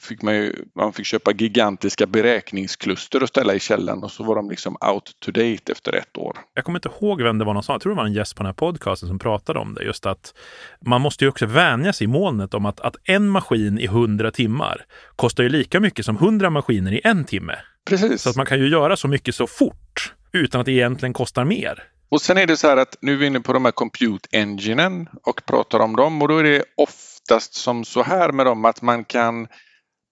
fick 0.00 0.22
man, 0.22 0.34
ju, 0.34 0.54
man 0.74 0.92
fick 0.92 1.06
köpa 1.06 1.32
gigantiska 1.32 2.06
beräkningskluster 2.06 3.22
och 3.22 3.28
ställa 3.28 3.54
i 3.54 3.60
källan 3.60 4.04
och 4.04 4.10
så 4.10 4.24
var 4.24 4.36
de 4.36 4.50
liksom 4.50 4.76
out 4.92 5.16
to 5.20 5.30
date 5.30 5.72
efter 5.72 5.92
ett 5.92 6.16
år. 6.18 6.38
Jag 6.54 6.64
kommer 6.64 6.78
inte 6.78 6.88
ihåg 7.00 7.22
vem 7.22 7.38
det 7.38 7.44
var 7.44 7.54
någon 7.54 7.62
sa, 7.62 7.72
jag 7.72 7.80
tror 7.80 7.92
det 7.92 7.96
var 7.96 8.06
en 8.06 8.12
gäst 8.12 8.36
på 8.36 8.42
den 8.42 8.46
här 8.46 8.54
podcasten 8.54 9.08
som 9.08 9.18
pratade 9.18 9.58
om 9.58 9.74
det. 9.74 9.84
Just 9.84 10.06
att 10.06 10.34
man 10.80 11.00
måste 11.00 11.24
ju 11.24 11.28
också 11.28 11.46
vänja 11.46 11.92
sig 11.92 12.04
i 12.04 12.08
molnet 12.08 12.54
om 12.54 12.66
att, 12.66 12.80
att 12.80 12.96
en 13.04 13.28
maskin 13.28 13.78
i 13.78 13.84
100 13.84 14.30
timmar 14.30 14.84
kostar 15.16 15.42
ju 15.42 15.48
lika 15.48 15.80
mycket 15.80 16.04
som 16.04 16.16
100 16.16 16.50
maskiner 16.50 16.92
i 16.92 17.00
en 17.04 17.24
timme. 17.24 17.54
Precis. 17.84 18.22
Så 18.22 18.30
att 18.30 18.36
man 18.36 18.46
kan 18.46 18.58
ju 18.58 18.68
göra 18.68 18.96
så 18.96 19.08
mycket 19.08 19.34
så 19.34 19.46
fort 19.46 20.14
utan 20.32 20.60
att 20.60 20.64
det 20.64 20.72
egentligen 20.72 21.12
kostar 21.12 21.44
mer. 21.44 21.82
Och 22.08 22.20
sen 22.20 22.38
är 22.38 22.46
det 22.46 22.56
så 22.56 22.68
här 22.68 22.76
att 22.76 22.96
nu 23.00 23.12
är 23.12 23.16
vi 23.16 23.26
inne 23.26 23.40
på 23.40 23.52
de 23.52 23.64
här 23.64 23.72
Compute 23.72 24.28
Enginen 24.32 25.08
och 25.22 25.46
pratar 25.46 25.80
om 25.80 25.96
dem 25.96 26.22
och 26.22 26.28
då 26.28 26.38
är 26.38 26.44
det 26.44 26.64
oftast 26.76 27.54
som 27.54 27.84
så 27.84 28.02
här 28.02 28.32
med 28.32 28.46
dem 28.46 28.64
att 28.64 28.82
man 28.82 29.04
kan 29.04 29.48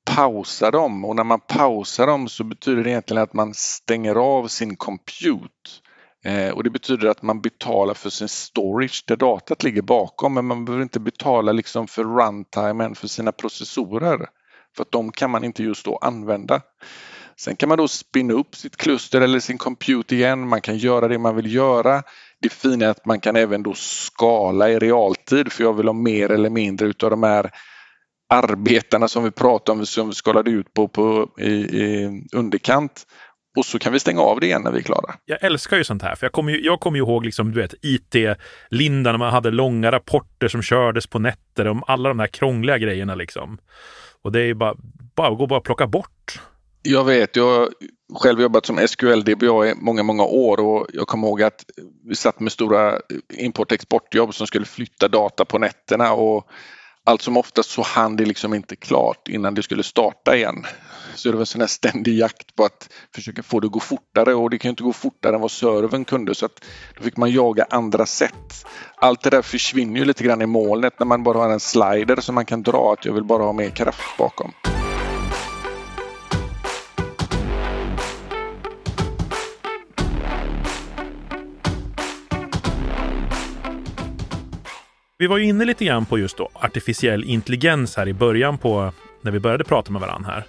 pausa 0.05 0.71
dem 0.71 1.05
och 1.05 1.17
när 1.17 1.25
man 1.25 1.41
pausar 1.41 2.07
dem 2.07 2.29
så 2.29 2.45
betyder 2.45 2.85
det 2.85 2.91
egentligen 2.91 3.23
att 3.23 3.33
man 3.33 3.55
stänger 3.55 4.15
av 4.15 4.49
sin 4.49 4.77
compute. 4.77 5.71
Eh, 6.25 6.51
och 6.51 6.65
det 6.65 6.71
betyder 6.71 7.09
att 7.09 7.23
man 7.23 7.41
betalar 7.41 7.95
för 7.95 8.11
sin 8.11 8.29
storage 8.29 9.05
där 9.07 9.17
datat 9.17 9.63
ligger 9.63 9.83
bakom 9.83 10.35
men 10.35 10.45
man 10.45 10.65
behöver 10.65 10.83
inte 10.83 11.01
betala 11.01 11.53
liksom 11.53 11.87
för 11.87 12.05
runtimen 12.05 12.95
för 12.95 13.09
sina 13.09 13.33
processorer. 13.33 14.27
För 14.77 14.83
att 14.83 14.93
de 14.93 15.13
kan 15.13 15.31
man 15.31 15.45
inte 15.45 15.63
just 15.63 15.85
då 15.85 15.97
använda. 15.97 16.61
Sen 17.37 17.57
kan 17.57 17.69
man 17.69 17.79
då 17.79 17.89
spinna 17.89 18.35
upp 18.35 18.55
sitt 18.55 18.77
kluster 18.77 19.21
eller 19.21 19.41
sin 19.41 19.59
compute 19.59 20.15
igen. 20.15 20.49
Man 20.49 20.61
kan 20.61 20.79
göra 20.79 21.09
det 21.09 21.19
man 21.19 21.37
vill 21.37 21.55
göra. 21.55 22.03
Det 22.41 22.49
fina 22.49 22.85
är 22.85 22.89
att 22.89 23.07
man 23.07 23.21
kan 23.21 23.37
även 23.37 23.63
då 23.63 23.75
skala 23.75 24.71
i 24.71 24.79
realtid 24.79 25.53
för 25.53 25.65
jag 25.65 25.73
vill 25.73 25.87
ha 25.87 25.93
mer 25.93 26.31
eller 26.31 26.51
mindre 26.51 26.87
utav 26.87 27.11
de 27.11 27.23
här 27.23 27.51
arbetarna 28.35 29.09
som 29.09 29.25
vi 29.25 29.31
pratade 29.31 29.79
om 29.79 29.87
som 29.87 30.09
vi 30.09 30.15
skalade 30.15 30.51
ut 30.51 30.75
på, 30.75 30.89
på 30.89 31.29
i, 31.39 31.53
i, 31.53 32.23
underkant. 32.33 33.07
Och 33.57 33.67
så 33.67 33.79
kan 33.79 33.93
vi 33.93 34.01
stänga 34.01 34.21
av 34.21 34.41
det 34.41 34.47
igen 34.47 34.63
när 34.63 34.73
vi 34.73 34.79
är 34.79 34.83
klara. 34.83 35.15
Jag 35.25 35.45
älskar 35.45 35.77
ju 35.77 35.85
sånt 35.85 36.03
här, 36.03 36.15
för 36.15 36.27
jag 36.27 36.33
kommer 36.33 36.53
ju, 36.53 36.65
jag 36.65 36.81
kommer 36.81 36.99
ju 36.99 37.05
ihåg 37.05 37.25
liksom, 37.25 37.53
du 37.53 37.61
vet, 37.61 37.75
IT-linda 37.83 39.11
när 39.11 39.19
man 39.19 39.33
hade 39.33 39.51
långa 39.51 39.93
rapporter 39.93 40.49
som 40.49 40.63
kördes 40.63 41.07
på 41.07 41.19
nätter 41.19 41.67
om 41.67 41.83
alla 41.87 42.09
de 42.09 42.19
här 42.19 42.27
krångliga 42.27 42.79
grejerna 42.79 43.15
liksom. 43.15 43.59
Och 44.23 44.33
det 44.33 44.41
är 44.41 44.45
ju 44.45 44.55
bara, 44.55 44.75
bara 45.17 45.35
gå 45.35 45.47
bara 45.47 45.61
plocka 45.61 45.87
bort. 45.87 46.41
Jag 46.83 47.05
vet, 47.05 47.37
jag 47.37 47.45
har 47.45 47.69
själv 48.15 48.41
jobbat 48.41 48.67
som 48.67 48.89
SQL 48.89 49.21
DBA 49.25 49.67
i 49.67 49.75
många, 49.77 50.03
många 50.03 50.25
år 50.25 50.61
och 50.61 50.87
jag 50.93 51.07
kommer 51.07 51.29
ihåg 51.29 51.43
att 51.43 51.65
vi 52.09 52.15
satt 52.15 52.41
med 52.41 52.53
stora 52.53 52.99
import-exportjobb 53.39 54.35
som 54.35 54.47
skulle 54.47 54.65
flytta 54.65 55.09
data 55.09 55.45
på 55.45 55.59
nätterna 55.59 56.13
och 56.13 56.49
allt 57.05 57.23
som 57.23 57.37
oftast 57.37 57.71
så 57.71 57.83
hann 57.83 58.17
det 58.17 58.25
liksom 58.25 58.55
inte 58.55 58.77
klart 58.77 59.29
innan 59.29 59.55
det 59.55 59.63
skulle 59.63 59.83
starta 59.83 60.37
igen. 60.37 60.67
Så 61.15 61.29
det 61.29 61.35
var 61.35 61.41
en 61.41 61.47
sån 61.47 61.61
här 61.61 61.69
ständig 61.69 62.19
jakt 62.19 62.57
på 62.57 62.65
att 62.65 62.89
försöka 63.15 63.43
få 63.43 63.61
det 63.61 63.67
att 63.67 63.73
gå 63.73 63.81
fortare 63.81 64.35
och 64.35 64.51
det 64.51 64.59
kan 64.59 64.69
ju 64.69 64.71
inte 64.71 64.83
gå 64.83 64.93
fortare 64.93 65.35
än 65.35 65.41
vad 65.41 65.51
serven 65.51 66.05
kunde 66.05 66.35
så 66.35 66.47
att 66.47 66.65
då 66.97 67.05
fick 67.05 67.17
man 67.17 67.31
jaga 67.31 67.67
andra 67.71 68.07
sätt. 68.07 68.67
Allt 68.97 69.23
det 69.23 69.31
där 69.31 69.43
försvinner 69.43 70.01
ju 70.01 70.05
lite 70.05 70.25
grann 70.25 70.43
i 70.43 70.47
molnet 70.47 70.99
när 70.99 71.07
man 71.07 71.23
bara 71.23 71.39
har 71.39 71.51
en 71.51 71.61
slider 71.61 72.21
som 72.21 72.35
man 72.35 72.47
kan 72.47 72.63
dra 72.63 72.93
att 72.93 73.05
jag 73.05 73.13
vill 73.13 73.25
bara 73.25 73.43
ha 73.43 73.53
mer 73.53 73.71
kraft 73.71 74.19
bakom. 74.19 74.53
Vi 85.25 85.29
var 85.29 85.39
ju 85.39 85.45
inne 85.45 85.65
lite 85.65 85.85
grann 85.85 86.07
på 86.07 86.19
just 86.19 86.37
då 86.37 86.51
artificiell 86.55 87.25
intelligens 87.25 87.97
här 87.97 88.09
i 88.09 88.13
början 88.13 88.59
på 88.59 88.93
när 89.23 89.33
vi 89.33 89.41
började 89.41 89.65
prata 89.65 89.93
med 89.93 90.01
varandra 90.01 90.31
här. 90.31 90.45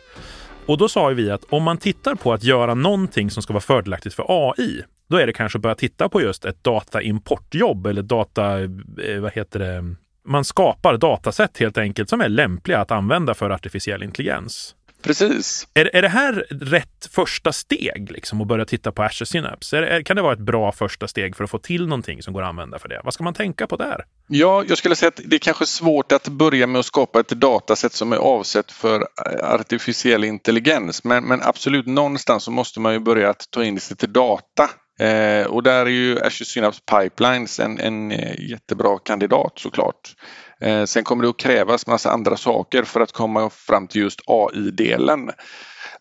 Och 0.66 0.78
då 0.78 0.90
sa 0.90 1.08
vi 1.08 1.32
att 1.32 1.44
om 1.50 1.64
man 1.64 1.78
tittar 1.78 2.16
på 2.16 2.34
att 2.34 2.44
göra 2.44 2.74
någonting 2.74 3.32
som 3.32 3.44
ska 3.44 3.54
vara 3.54 3.62
fördelaktigt 3.62 4.16
för 4.16 4.26
AI, 4.28 4.82
då 5.10 5.18
är 5.18 5.28
det 5.28 5.34
kanske 5.34 5.58
att 5.58 5.62
börja 5.62 5.76
titta 5.76 6.10
på 6.10 6.22
just 6.22 6.46
ett 6.46 6.64
dataimportjobb 6.64 7.88
eller 7.88 8.02
data, 8.02 8.60
eh, 8.60 9.20
vad 9.20 9.32
heter 9.34 9.60
det, 9.60 9.96
man 10.26 10.46
skapar 10.46 10.98
datasätt 10.98 11.58
helt 11.58 11.78
enkelt 11.78 12.10
som 12.10 12.22
är 12.22 12.30
lämpliga 12.30 12.80
att 12.80 12.92
använda 12.92 13.34
för 13.34 13.50
artificiell 13.50 14.04
intelligens. 14.04 14.76
Precis. 15.06 15.68
Är, 15.74 15.96
är 15.96 16.02
det 16.02 16.10
här 16.10 16.46
rätt 16.50 17.10
första 17.12 17.52
steg, 17.52 18.12
liksom, 18.12 18.42
att 18.42 18.48
börja 18.48 18.66
titta 18.66 18.92
på 18.92 19.04
Azure 19.04 19.26
Synapse? 19.26 19.78
Är, 19.78 20.02
kan 20.02 20.16
det 20.16 20.22
vara 20.22 20.34
ett 20.34 20.40
bra 20.40 20.72
första 20.72 21.08
steg 21.08 21.36
för 21.36 21.44
att 21.44 21.50
få 21.50 21.60
till 21.60 21.88
någonting 21.88 22.24
som 22.24 22.34
går 22.34 22.42
att 22.42 22.50
använda 22.50 22.80
för 22.80 22.90
det? 22.90 23.02
Vad 23.04 23.14
ska 23.14 23.24
man 23.24 23.34
tänka 23.34 23.68
på 23.68 23.76
där? 23.76 24.06
Ja, 24.28 24.64
jag 24.68 24.78
skulle 24.78 24.96
säga 24.96 25.08
att 25.08 25.22
det 25.26 25.36
är 25.36 25.40
kanske 25.40 25.66
svårt 25.66 26.12
att 26.12 26.28
börja 26.28 26.68
med 26.68 26.80
att 26.80 26.86
skapa 26.86 27.20
ett 27.20 27.30
datasätt 27.30 27.94
som 27.94 28.14
är 28.14 28.18
avsett 28.18 28.72
för 28.72 29.08
artificiell 29.44 30.24
intelligens. 30.24 31.04
Men, 31.04 31.24
men 31.24 31.42
absolut, 31.42 31.86
någonstans 31.86 32.44
så 32.44 32.52
måste 32.52 32.80
man 32.80 32.94
ju 32.94 33.00
börja 33.00 33.30
att 33.30 33.52
ta 33.52 33.64
in 33.64 33.80
sig 33.80 33.98
till 33.98 34.14
data. 34.14 34.70
Eh, 35.00 35.48
och 35.48 35.64
där 35.64 35.86
är 35.86 35.90
ju 35.90 36.20
Azure 36.20 36.46
Synapse 36.46 36.82
Pipelines 36.92 37.60
en, 37.60 37.80
en 37.80 38.12
eh, 38.12 38.50
jättebra 38.50 38.98
kandidat 39.06 39.54
såklart. 39.56 40.16
Eh, 40.62 40.84
sen 40.84 41.04
kommer 41.04 41.24
det 41.24 41.30
att 41.30 41.38
krävas 41.38 41.88
massa 41.88 42.12
andra 42.12 42.38
saker 42.38 42.84
för 42.84 43.00
att 43.00 43.12
komma 43.12 43.50
fram 43.50 43.88
till 43.88 44.02
just 44.02 44.22
AI-delen. 44.26 45.32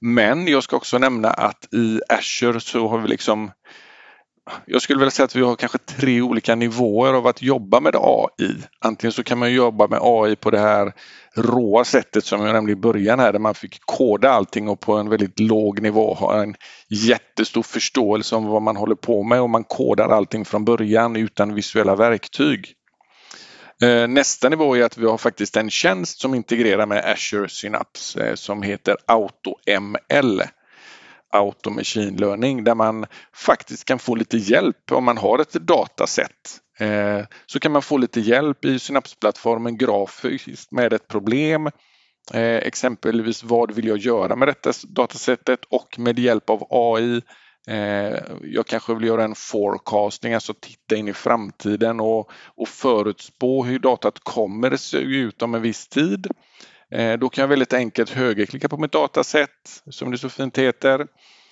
Men 0.00 0.46
jag 0.46 0.62
ska 0.62 0.76
också 0.76 0.98
nämna 0.98 1.30
att 1.30 1.74
i 1.74 2.00
Azure 2.08 2.60
så 2.60 2.88
har 2.88 2.98
vi 2.98 3.08
liksom 3.08 3.50
jag 4.66 4.82
skulle 4.82 4.98
vilja 4.98 5.10
säga 5.10 5.24
att 5.24 5.36
vi 5.36 5.42
har 5.42 5.56
kanske 5.56 5.78
tre 5.78 6.20
olika 6.20 6.54
nivåer 6.54 7.14
av 7.14 7.26
att 7.26 7.42
jobba 7.42 7.80
med 7.80 7.96
AI. 7.96 8.54
Antingen 8.80 9.12
så 9.12 9.22
kan 9.22 9.38
man 9.38 9.52
jobba 9.52 9.86
med 9.86 9.98
AI 10.02 10.36
på 10.36 10.50
det 10.50 10.58
här 10.58 10.92
råa 11.36 11.84
sättet 11.84 12.24
som 12.24 12.44
jag 12.44 12.52
nämnde 12.52 12.72
i 12.72 12.76
början 12.76 13.20
här 13.20 13.32
där 13.32 13.38
man 13.38 13.54
fick 13.54 13.78
koda 13.84 14.30
allting 14.30 14.68
och 14.68 14.80
på 14.80 14.92
en 14.92 15.08
väldigt 15.08 15.40
låg 15.40 15.82
nivå 15.82 16.14
ha 16.14 16.42
en 16.42 16.54
jättestor 16.88 17.62
förståelse 17.62 18.36
om 18.36 18.46
vad 18.46 18.62
man 18.62 18.76
håller 18.76 18.94
på 18.94 19.22
med 19.22 19.40
och 19.40 19.50
man 19.50 19.64
kodar 19.64 20.08
allting 20.08 20.44
från 20.44 20.64
början 20.64 21.16
utan 21.16 21.54
visuella 21.54 21.96
verktyg. 21.96 22.74
Eh, 23.84 24.08
nästa 24.08 24.48
nivå 24.48 24.76
är 24.76 24.82
att 24.82 24.98
vi 24.98 25.06
har 25.06 25.18
faktiskt 25.18 25.56
en 25.56 25.70
tjänst 25.70 26.20
som 26.20 26.34
integrerar 26.34 26.86
med 26.86 27.04
Azure 27.04 27.48
Synapse 27.48 28.28
eh, 28.28 28.34
som 28.34 28.62
heter 28.62 28.96
AutoML. 29.06 30.42
Auto 31.32 31.70
Machine 31.70 32.16
Learning 32.16 32.64
där 32.64 32.74
man 32.74 33.06
faktiskt 33.34 33.84
kan 33.84 33.98
få 33.98 34.14
lite 34.14 34.36
hjälp 34.36 34.92
om 34.92 35.04
man 35.04 35.18
har 35.18 35.38
ett 35.38 35.52
dataset. 35.52 36.60
Eh, 36.78 37.20
så 37.46 37.60
kan 37.60 37.72
man 37.72 37.82
få 37.82 37.96
lite 37.96 38.20
hjälp 38.20 38.64
i 38.64 38.78
Synapse-plattformen 38.78 39.78
grafiskt 39.78 40.72
med 40.72 40.92
ett 40.92 41.08
problem. 41.08 41.70
Exempelvis 42.32 43.44
vad 43.44 43.74
vill 43.74 43.86
jag 43.86 43.98
göra 43.98 44.36
med 44.36 44.48
detta 44.48 44.72
datasättet 44.88 45.60
och 45.70 45.98
med 45.98 46.18
hjälp 46.18 46.50
av 46.50 46.66
AI 46.70 47.20
Eh, 47.66 48.18
jag 48.42 48.66
kanske 48.66 48.94
vill 48.94 49.08
göra 49.08 49.24
en 49.24 49.34
forecasting, 49.34 50.34
alltså 50.34 50.54
titta 50.54 50.96
in 50.96 51.08
i 51.08 51.12
framtiden 51.12 52.00
och, 52.00 52.30
och 52.56 52.68
förutspå 52.68 53.64
hur 53.64 53.78
datat 53.78 54.18
kommer 54.18 54.70
att 54.70 54.80
se 54.80 54.98
ut 54.98 55.42
om 55.42 55.54
en 55.54 55.62
viss 55.62 55.88
tid. 55.88 56.26
Eh, 56.90 57.18
då 57.18 57.28
kan 57.28 57.42
jag 57.42 57.48
väldigt 57.48 57.72
enkelt 57.72 58.10
högerklicka 58.10 58.68
på 58.68 58.76
mitt 58.76 58.92
dataset, 58.92 59.50
som 59.90 60.10
det 60.10 60.18
så 60.18 60.28
fint 60.28 60.58
heter, 60.58 61.06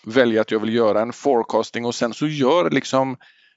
välja 0.07 0.41
att 0.41 0.51
jag 0.51 0.61
vill 0.61 0.75
göra 0.75 1.01
en 1.01 1.13
forecasting 1.13 1.85
och 1.85 1.95
sen 1.95 2.15
så 2.15 2.27
gör 2.27 2.71
liksom 2.71 3.17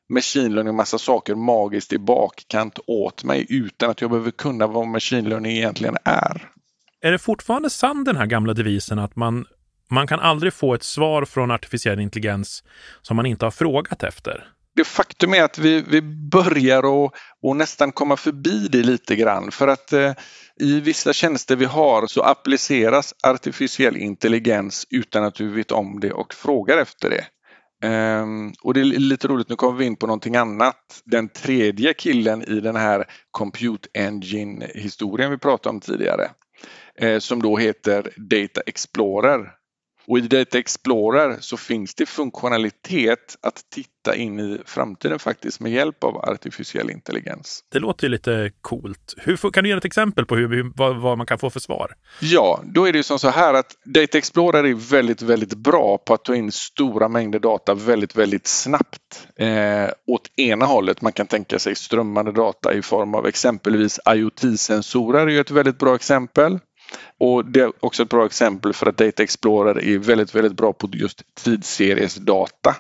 machine 0.10 0.56
learning 0.56 0.76
massa 0.76 0.98
saker 0.98 1.36
magiskt 1.36 1.94
i 1.94 1.98
bakkant 1.98 2.80
åt 2.88 3.24
mig 3.24 3.46
utan 3.50 3.90
att 3.90 4.02
jag 4.02 4.10
behöver 4.10 4.32
kunna 4.32 4.68
vad 4.68 4.88
machine 4.88 5.30
learning 5.30 5.58
egentligen 5.58 5.98
är. 6.04 6.52
Är 7.02 7.12
det 7.12 7.20
fortfarande 7.20 7.70
sann 7.70 8.04
den 8.04 8.16
här 8.16 8.26
gamla 8.26 8.54
devisen 8.54 9.00
att 9.00 9.16
man 9.16 9.46
man 9.90 10.08
kan 10.08 10.20
aldrig 10.20 10.54
få 10.54 10.74
ett 10.74 10.84
svar 10.84 11.26
från 11.26 11.52
artificiell 11.52 12.00
intelligens 12.00 12.64
som 13.02 13.16
man 13.16 13.26
inte 13.26 13.46
har 13.46 13.52
frågat 13.52 14.04
efter. 14.04 14.48
Det 14.76 14.84
faktum 14.84 15.34
är 15.34 15.44
att 15.44 15.58
vi, 15.58 15.82
vi 15.82 16.02
börjar 16.32 16.86
och, 16.86 17.16
och 17.44 17.56
nästan 17.56 17.92
komma 17.92 18.18
förbi 18.18 18.68
det 18.68 18.84
lite 18.84 19.16
grann 19.16 19.52
för 19.52 19.68
att 19.68 19.94
eh, 19.94 20.14
i 20.60 20.80
vissa 20.80 21.14
tjänster 21.14 21.56
vi 21.56 21.66
har 21.66 22.08
så 22.08 22.22
appliceras 22.22 23.14
artificiell 23.24 23.98
intelligens 23.98 24.88
utan 24.90 25.24
att 25.24 25.36
du 25.36 25.50
vet 25.50 25.72
om 25.72 26.00
det 26.00 26.12
och 26.12 26.34
frågar 26.34 26.78
efter 26.78 27.10
det. 27.10 27.26
Um, 27.84 28.54
och 28.64 28.74
det 28.74 28.80
är 28.80 28.84
lite 28.86 29.28
roligt, 29.28 29.50
nu 29.50 29.56
kommer 29.56 29.78
vi 29.78 29.86
in 29.86 29.96
på 29.96 30.08
någonting 30.08 30.36
annat. 30.36 31.02
Den 31.06 31.30
tredje 31.30 31.94
killen 31.94 32.44
i 32.44 32.60
den 32.60 32.76
här 32.76 33.06
Compute 33.32 33.90
Engine 33.94 34.68
historien 34.76 35.32
vi 35.32 35.38
pratade 35.38 35.70
om 35.70 35.80
tidigare 35.80 36.30
eh, 37.00 37.20
som 37.20 37.42
då 37.42 37.58
heter 37.58 38.12
Data 38.18 38.62
Explorer 38.66 39.52
och 40.08 40.18
i 40.18 40.22
Data 40.22 40.58
Explorer 40.58 41.38
så 41.40 41.58
finns 41.58 41.96
det 41.96 42.06
funktionalitet 42.06 43.38
att 43.42 43.62
titta 43.72 44.16
in 44.16 44.40
i 44.40 44.60
framtiden 44.66 45.20
faktiskt 45.20 45.60
med 45.60 45.72
hjälp 45.72 46.04
av 46.04 46.18
artificiell 46.18 46.92
intelligens. 46.92 47.64
Det 47.72 47.80
låter 47.80 48.04
ju 48.04 48.10
lite 48.12 48.52
coolt. 48.62 49.14
Hur, 49.18 49.52
kan 49.52 49.64
du 49.64 49.70
ge 49.70 49.76
ett 49.76 49.86
exempel 49.86 50.26
på 50.26 50.36
hur, 50.36 50.72
vad, 50.76 51.02
vad, 51.02 51.18
man 51.18 51.28
kan 51.28 51.40
få 51.40 51.50
för 51.50 51.60
svar? 51.60 51.92
Ja, 52.20 52.62
då 52.66 52.88
är 52.88 52.92
det 52.92 52.98
ju 52.98 53.04
som 53.04 53.20
så 53.20 53.30
här 53.30 53.54
att 53.54 53.72
Data 53.86 54.18
Explorer 54.18 54.64
är 54.64 54.74
väldigt, 54.74 55.22
väldigt 55.22 55.54
bra 55.54 55.98
på 55.98 56.14
att 56.14 56.26
ta 56.26 56.36
in 56.36 56.52
stora 56.52 57.08
mängder 57.08 57.40
data 57.40 57.74
väldigt, 57.74 58.16
väldigt 58.16 58.48
snabbt. 58.48 59.28
Eh, 59.40 59.90
åt 60.08 60.40
ena 60.40 60.66
hållet, 60.66 61.02
man 61.02 61.12
kan 61.12 61.28
tänka 61.28 61.60
sig 61.60 61.76
strömmande 61.76 62.32
data 62.32 62.74
i 62.74 62.82
form 62.82 63.16
av 63.16 63.28
exempelvis 63.28 64.00
IoT-sensorer 64.10 65.28
är 65.28 65.42
ett 65.42 65.52
väldigt 65.52 65.80
bra 65.80 65.96
exempel. 65.96 66.60
Och 67.20 67.46
det 67.46 67.60
är 67.60 67.72
också 67.80 68.04
ett 68.04 68.10
bra 68.10 68.26
exempel 68.26 68.74
för 68.74 68.86
att 68.86 68.98
Data 68.98 69.24
Explorer 69.24 69.84
är 69.84 69.98
väldigt, 69.98 70.36
väldigt 70.36 70.54
bra 70.54 70.74
på 70.74 70.90
just 70.94 71.22
tidsseriesdata. 71.44 72.76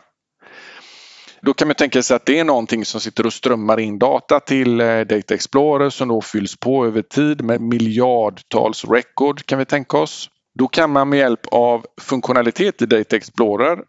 Då 1.41 1.53
kan 1.53 1.67
man 1.67 1.75
tänka 1.75 2.03
sig 2.03 2.15
att 2.15 2.25
det 2.25 2.39
är 2.39 2.43
någonting 2.43 2.85
som 2.85 3.01
sitter 3.01 3.25
och 3.25 3.33
strömmar 3.33 3.79
in 3.79 3.99
data 3.99 4.39
till 4.39 4.81
eh, 4.81 4.99
Data 4.99 5.33
Explorer 5.33 5.89
som 5.89 6.07
då 6.07 6.21
fylls 6.21 6.55
på 6.55 6.85
över 6.85 7.01
tid 7.01 7.41
med 7.41 7.61
miljardtals 7.61 8.85
record 8.85 9.45
kan 9.45 9.59
vi 9.59 9.65
tänka 9.65 9.97
oss. 9.97 10.29
Då 10.59 10.67
kan 10.67 10.91
man 10.91 11.09
med 11.09 11.19
hjälp 11.19 11.45
av 11.51 11.85
funktionalitet 12.01 12.81
i 12.81 12.85
Data 12.85 13.15
Explorer 13.15 13.79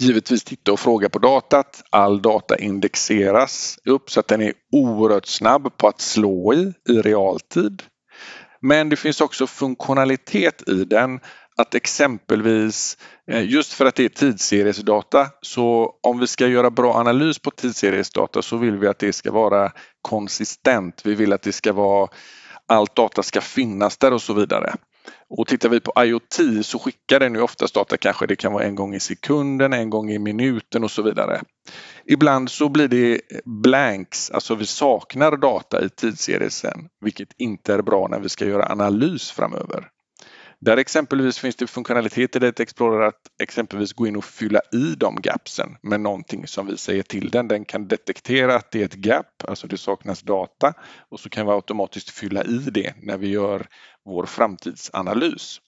givetvis 0.00 0.44
titta 0.44 0.72
och 0.72 0.80
fråga 0.80 1.08
på 1.08 1.18
datat. 1.18 1.82
All 1.90 2.22
data 2.22 2.58
indexeras 2.58 3.78
upp 3.84 4.10
så 4.10 4.20
att 4.20 4.28
den 4.28 4.42
är 4.42 4.52
oerhört 4.72 5.26
snabb 5.26 5.76
på 5.76 5.88
att 5.88 6.00
slå 6.00 6.54
i 6.54 6.72
i 6.88 6.92
realtid. 6.92 7.82
Men 8.60 8.88
det 8.88 8.96
finns 8.96 9.20
också 9.20 9.46
funktionalitet 9.46 10.68
i 10.68 10.84
den 10.84 11.20
att 11.56 11.74
exempelvis 11.74 12.98
eh, 13.30 13.50
just 13.50 13.72
för 13.72 13.86
att 13.86 13.94
det 13.94 14.04
är 14.04 14.08
tidsseriesdata 14.08 15.26
så 15.40 15.94
om 16.02 16.18
vi 16.18 16.26
ska 16.26 16.46
göra 16.46 16.70
bra 16.70 16.94
analys 16.94 17.38
på 17.38 17.50
tidsseriesdata 17.50 18.42
så 18.42 18.56
vill 18.56 18.76
vi 18.76 18.86
att 18.86 18.98
det 18.98 19.12
ska 19.12 19.32
vara 19.32 19.72
konsistent. 20.02 21.00
Vi 21.04 21.14
vill 21.14 21.32
att 21.32 21.42
det 21.42 21.52
ska 21.52 21.72
vara 21.72 22.08
allt 22.66 22.96
data 22.96 23.22
ska 23.22 23.40
finnas 23.40 23.98
där 23.98 24.12
och 24.12 24.22
så 24.22 24.34
vidare. 24.34 24.74
Och 25.30 25.46
tittar 25.46 25.68
vi 25.68 25.80
på 25.80 25.92
IoT 26.04 26.66
så 26.66 26.78
skickar 26.78 27.20
den 27.20 27.34
ju 27.34 27.40
oftast 27.40 27.74
data 27.74 27.96
kanske 27.96 28.26
det 28.26 28.36
kan 28.36 28.52
vara 28.52 28.64
en 28.64 28.74
gång 28.74 28.94
i 28.94 29.00
sekunden, 29.00 29.72
en 29.72 29.90
gång 29.90 30.10
i 30.10 30.18
minuten 30.18 30.84
och 30.84 30.90
så 30.90 31.02
vidare. 31.02 31.42
Ibland 32.06 32.50
så 32.50 32.68
blir 32.68 32.88
det 32.88 33.20
blanks, 33.44 34.30
alltså 34.30 34.54
vi 34.54 34.66
saknar 34.66 35.36
data 35.36 35.84
i 35.84 35.88
tidsserien 35.88 36.88
vilket 37.00 37.28
inte 37.38 37.74
är 37.74 37.82
bra 37.82 38.08
när 38.08 38.20
vi 38.20 38.28
ska 38.28 38.44
göra 38.44 38.72
analys 38.72 39.30
framöver. 39.30 39.88
Där 40.60 40.76
exempelvis 40.76 41.38
finns 41.38 41.56
det 41.56 41.66
funktionalitet 41.66 42.36
i 42.36 42.38
Data 42.38 42.62
Explorer 42.62 43.06
att 43.06 43.20
exempelvis 43.42 43.92
gå 43.92 44.06
in 44.06 44.16
och 44.16 44.24
fylla 44.24 44.60
i 44.72 44.94
de 44.96 45.16
gapsen 45.20 45.76
med 45.82 46.00
någonting 46.00 46.46
som 46.46 46.66
vi 46.66 46.76
säger 46.76 47.02
till 47.02 47.30
den. 47.30 47.48
Den 47.48 47.64
kan 47.64 47.88
detektera 47.88 48.54
att 48.56 48.70
det 48.70 48.80
är 48.80 48.84
ett 48.84 48.94
gap, 48.94 49.44
alltså 49.48 49.66
det 49.66 49.78
saknas 49.78 50.22
data 50.22 50.74
och 51.08 51.20
så 51.20 51.28
kan 51.28 51.46
vi 51.46 51.52
automatiskt 51.52 52.10
fylla 52.10 52.44
i 52.44 52.58
det 52.58 52.94
när 53.02 53.18
vi 53.18 53.28
gör 53.28 53.66
vår 54.04 54.26
framtidsanalys. 54.26 55.60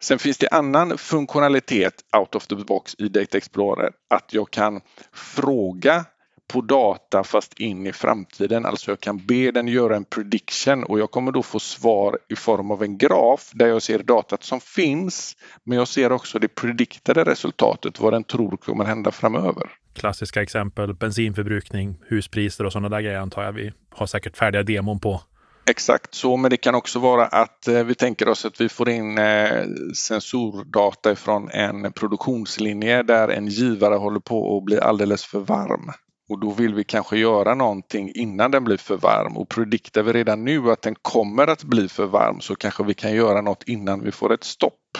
Sen 0.00 0.18
finns 0.18 0.38
det 0.38 0.48
annan 0.48 0.98
funktionalitet 0.98 1.94
out 2.16 2.34
of 2.34 2.46
the 2.46 2.54
box 2.54 2.94
i 2.98 3.08
Data 3.08 3.36
Explorer 3.36 3.92
att 4.10 4.34
jag 4.34 4.50
kan 4.50 4.80
fråga 5.12 6.04
på 6.52 6.60
data 6.60 7.24
fast 7.24 7.60
in 7.60 7.86
i 7.86 7.92
framtiden. 7.92 8.66
Alltså 8.66 8.90
jag 8.90 9.00
kan 9.00 9.26
be 9.26 9.50
den 9.50 9.68
göra 9.68 9.96
en 9.96 10.04
prediction 10.04 10.84
och 10.84 10.98
jag 10.98 11.10
kommer 11.10 11.32
då 11.32 11.42
få 11.42 11.60
svar 11.60 12.18
i 12.28 12.36
form 12.36 12.70
av 12.70 12.82
en 12.82 12.98
graf 12.98 13.50
där 13.54 13.66
jag 13.66 13.82
ser 13.82 13.98
datat 13.98 14.44
som 14.44 14.60
finns 14.60 15.36
men 15.64 15.78
jag 15.78 15.88
ser 15.88 16.12
också 16.12 16.38
det 16.38 16.48
prediktade 16.48 17.24
resultatet, 17.24 18.00
vad 18.00 18.12
den 18.12 18.24
tror 18.24 18.56
kommer 18.56 18.84
hända 18.84 19.10
framöver. 19.10 19.70
Klassiska 19.94 20.42
exempel, 20.42 20.94
bensinförbrukning, 20.94 21.98
huspriser 22.08 22.66
och 22.66 22.72
sådana 22.72 22.88
där 22.88 23.00
grejer 23.00 23.18
antar 23.18 23.42
jag 23.42 23.52
vi 23.52 23.72
har 23.90 24.06
säkert 24.06 24.36
färdiga 24.36 24.62
demon 24.62 25.00
på. 25.00 25.20
Exakt 25.66 26.14
så, 26.14 26.36
men 26.36 26.50
det 26.50 26.56
kan 26.56 26.74
också 26.74 26.98
vara 26.98 27.26
att 27.26 27.68
eh, 27.68 27.84
vi 27.84 27.94
tänker 27.94 28.28
oss 28.28 28.44
att 28.44 28.60
vi 28.60 28.68
får 28.68 28.88
in 28.88 29.18
eh, 29.18 29.64
sensordata 29.94 31.16
från 31.16 31.50
en 31.50 31.92
produktionslinje 31.92 33.02
där 33.02 33.28
en 33.28 33.46
givare 33.46 33.94
håller 33.94 34.20
på 34.20 34.56
att 34.56 34.64
bli 34.64 34.80
alldeles 34.80 35.24
för 35.24 35.40
varm. 35.40 35.92
Och 36.32 36.38
då 36.38 36.50
vill 36.50 36.74
vi 36.74 36.84
kanske 36.84 37.18
göra 37.18 37.54
någonting 37.54 38.12
innan 38.14 38.50
den 38.50 38.64
blir 38.64 38.76
för 38.76 38.96
varm 38.96 39.36
och 39.36 39.48
prediktar 39.48 40.02
vi 40.02 40.12
redan 40.12 40.44
nu 40.44 40.70
att 40.70 40.82
den 40.82 40.94
kommer 41.02 41.46
att 41.46 41.64
bli 41.64 41.88
för 41.88 42.06
varm 42.06 42.40
så 42.40 42.54
kanske 42.54 42.84
vi 42.84 42.94
kan 42.94 43.14
göra 43.14 43.40
något 43.40 43.62
innan 43.66 44.04
vi 44.04 44.12
får 44.12 44.32
ett 44.32 44.44
stopp. 44.44 44.98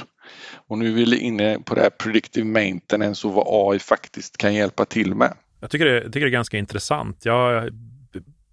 Och 0.68 0.78
nu 0.78 1.02
är 1.02 1.06
vi 1.06 1.18
inne 1.18 1.58
på 1.58 1.74
det 1.74 1.80
här 1.80 1.90
predictive 1.90 2.46
maintenance 2.46 3.26
och 3.26 3.34
vad 3.34 3.46
AI 3.48 3.78
faktiskt 3.78 4.36
kan 4.36 4.54
hjälpa 4.54 4.84
till 4.84 5.14
med. 5.14 5.34
Jag 5.60 5.70
tycker 5.70 5.84
det, 5.84 5.94
jag 5.94 6.12
tycker 6.12 6.20
det 6.20 6.30
är 6.30 6.30
ganska 6.30 6.58
intressant. 6.58 7.24
Jag 7.24 7.70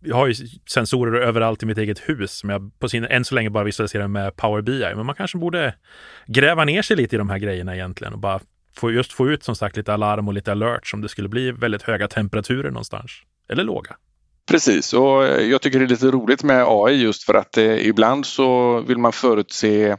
jag 0.01 0.15
har 0.15 0.27
ju 0.27 0.33
sensorer 0.69 1.21
överallt 1.21 1.63
i 1.63 1.65
mitt 1.65 1.77
eget 1.77 1.99
hus 1.99 2.31
som 2.31 2.49
jag 2.49 2.79
på 2.79 2.89
sin, 2.89 3.05
än 3.05 3.25
så 3.25 3.35
länge 3.35 3.49
bara 3.49 3.63
visualiserar 3.63 4.07
med 4.07 4.35
Power 4.35 4.61
BI. 4.61 4.95
Men 4.95 5.05
man 5.05 5.15
kanske 5.15 5.37
borde 5.37 5.75
gräva 6.27 6.65
ner 6.65 6.81
sig 6.81 6.97
lite 6.97 7.15
i 7.15 7.19
de 7.19 7.29
här 7.29 7.37
grejerna 7.37 7.75
egentligen 7.75 8.13
och 8.13 8.19
bara 8.19 8.39
få, 8.75 8.91
just 8.91 9.13
få 9.13 9.27
ut 9.27 9.43
som 9.43 9.55
sagt 9.55 9.77
lite 9.77 9.93
alarm 9.93 10.27
och 10.27 10.33
lite 10.33 10.51
alert 10.51 10.91
om 10.93 11.01
det 11.01 11.09
skulle 11.09 11.29
bli 11.29 11.51
väldigt 11.51 11.81
höga 11.81 12.07
temperaturer 12.07 12.71
någonstans. 12.71 13.11
Eller 13.49 13.63
låga. 13.63 13.95
Precis, 14.49 14.93
och 14.93 15.23
jag 15.23 15.61
tycker 15.61 15.79
det 15.79 15.85
är 15.85 15.89
lite 15.89 16.11
roligt 16.11 16.43
med 16.43 16.65
AI 16.67 16.93
just 16.93 17.23
för 17.23 17.33
att 17.33 17.57
eh, 17.57 17.87
ibland 17.87 18.25
så 18.25 18.79
vill 18.81 18.97
man 18.97 19.11
förutse 19.11 19.97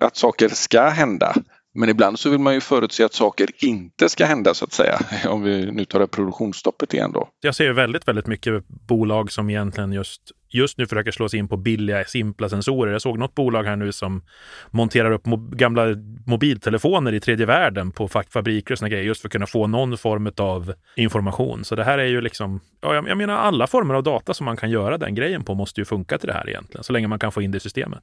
att 0.00 0.16
saker 0.16 0.48
ska 0.48 0.88
hända. 0.88 1.34
Men 1.74 1.88
ibland 1.88 2.18
så 2.18 2.30
vill 2.30 2.40
man 2.40 2.54
ju 2.54 2.60
förutse 2.60 3.04
att 3.04 3.14
saker 3.14 3.48
inte 3.58 4.08
ska 4.08 4.26
hända 4.26 4.54
så 4.54 4.64
att 4.64 4.72
säga. 4.72 4.98
Om 5.28 5.42
vi 5.42 5.72
nu 5.72 5.84
tar 5.84 6.00
det 6.00 6.06
produktionsstoppet 6.06 6.94
igen 6.94 7.12
då. 7.12 7.28
Jag 7.40 7.54
ser 7.54 7.72
väldigt, 7.72 8.08
väldigt 8.08 8.26
mycket 8.26 8.68
bolag 8.68 9.32
som 9.32 9.50
egentligen 9.50 9.92
just, 9.92 10.22
just 10.48 10.78
nu 10.78 10.86
försöker 10.86 11.10
slå 11.10 11.28
sig 11.28 11.38
in 11.38 11.48
på 11.48 11.56
billiga, 11.56 12.04
simpla 12.04 12.48
sensorer. 12.48 12.92
Jag 12.92 13.02
såg 13.02 13.18
något 13.18 13.34
bolag 13.34 13.64
här 13.64 13.76
nu 13.76 13.92
som 13.92 14.22
monterar 14.70 15.10
upp 15.10 15.26
mo 15.26 15.36
gamla 15.36 15.86
mobiltelefoner 16.26 17.12
i 17.12 17.20
tredje 17.20 17.46
världen 17.46 17.92
på 17.92 18.08
fabriker 18.08 18.74
och 18.74 18.78
såna 18.78 18.88
grejer 18.88 19.04
just 19.04 19.20
för 19.20 19.28
att 19.28 19.32
kunna 19.32 19.46
få 19.46 19.66
någon 19.66 19.98
form 19.98 20.32
av 20.36 20.74
information. 20.96 21.64
Så 21.64 21.74
det 21.74 21.84
här 21.84 21.98
är 21.98 22.06
ju 22.06 22.20
liksom, 22.20 22.60
ja, 22.80 22.94
jag, 22.94 23.08
jag 23.08 23.18
menar 23.18 23.34
alla 23.34 23.66
former 23.66 23.94
av 23.94 24.02
data 24.02 24.34
som 24.34 24.44
man 24.44 24.56
kan 24.56 24.70
göra 24.70 24.98
den 24.98 25.14
grejen 25.14 25.44
på 25.44 25.54
måste 25.54 25.80
ju 25.80 25.84
funka 25.84 26.18
till 26.18 26.26
det 26.26 26.34
här 26.34 26.48
egentligen, 26.48 26.84
så 26.84 26.92
länge 26.92 27.08
man 27.08 27.18
kan 27.18 27.32
få 27.32 27.42
in 27.42 27.50
det 27.50 27.56
i 27.56 27.60
systemet. 27.60 28.02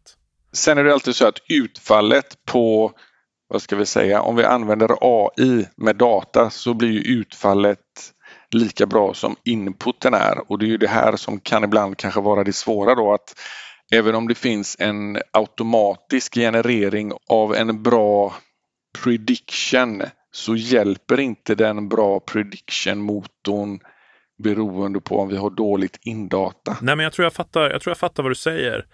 Sen 0.53 0.77
är 0.77 0.83
det 0.83 0.93
alltid 0.93 1.15
så 1.15 1.27
att 1.27 1.37
utfallet 1.49 2.25
på 2.45 2.93
vad 3.49 3.61
ska 3.61 3.75
vi 3.75 3.85
säga, 3.85 4.21
om 4.21 4.35
vi 4.35 4.43
använder 4.43 4.95
AI 5.01 5.65
med 5.75 5.95
data 5.95 6.49
så 6.49 6.73
blir 6.73 6.89
ju 6.89 7.01
utfallet 7.01 7.79
lika 8.51 8.85
bra 8.85 9.13
som 9.13 9.35
inputen 9.45 10.13
är 10.13 10.51
och 10.51 10.59
det 10.59 10.65
är 10.65 10.67
ju 10.67 10.77
det 10.77 10.87
här 10.87 11.15
som 11.15 11.39
kan 11.39 11.63
ibland 11.63 11.97
kanske 11.97 12.21
vara 12.21 12.43
det 12.43 12.53
svåra 12.53 12.95
då 12.95 13.13
att 13.13 13.35
även 13.91 14.15
om 14.15 14.27
det 14.27 14.35
finns 14.35 14.75
en 14.79 15.17
automatisk 15.33 16.35
generering 16.35 17.11
av 17.29 17.55
en 17.55 17.83
bra 17.83 18.35
prediction 19.03 20.03
så 20.31 20.55
hjälper 20.55 21.19
inte 21.19 21.55
den 21.55 21.89
bra 21.89 22.19
prediction-motorn 22.19 23.79
beroende 24.43 25.01
på 25.01 25.19
om 25.19 25.29
vi 25.29 25.37
har 25.37 25.49
dåligt 25.49 25.99
indata. 26.01 26.77
Nej, 26.81 26.95
men 26.95 27.03
jag 27.03 27.13
tror 27.13 27.23
jag 27.23 27.33
fattar, 27.33 27.69
jag 27.69 27.81
tror 27.81 27.91
jag 27.91 27.97
fattar 27.97 28.23
vad 28.23 28.31
du 28.31 28.35
säger. 28.35 28.85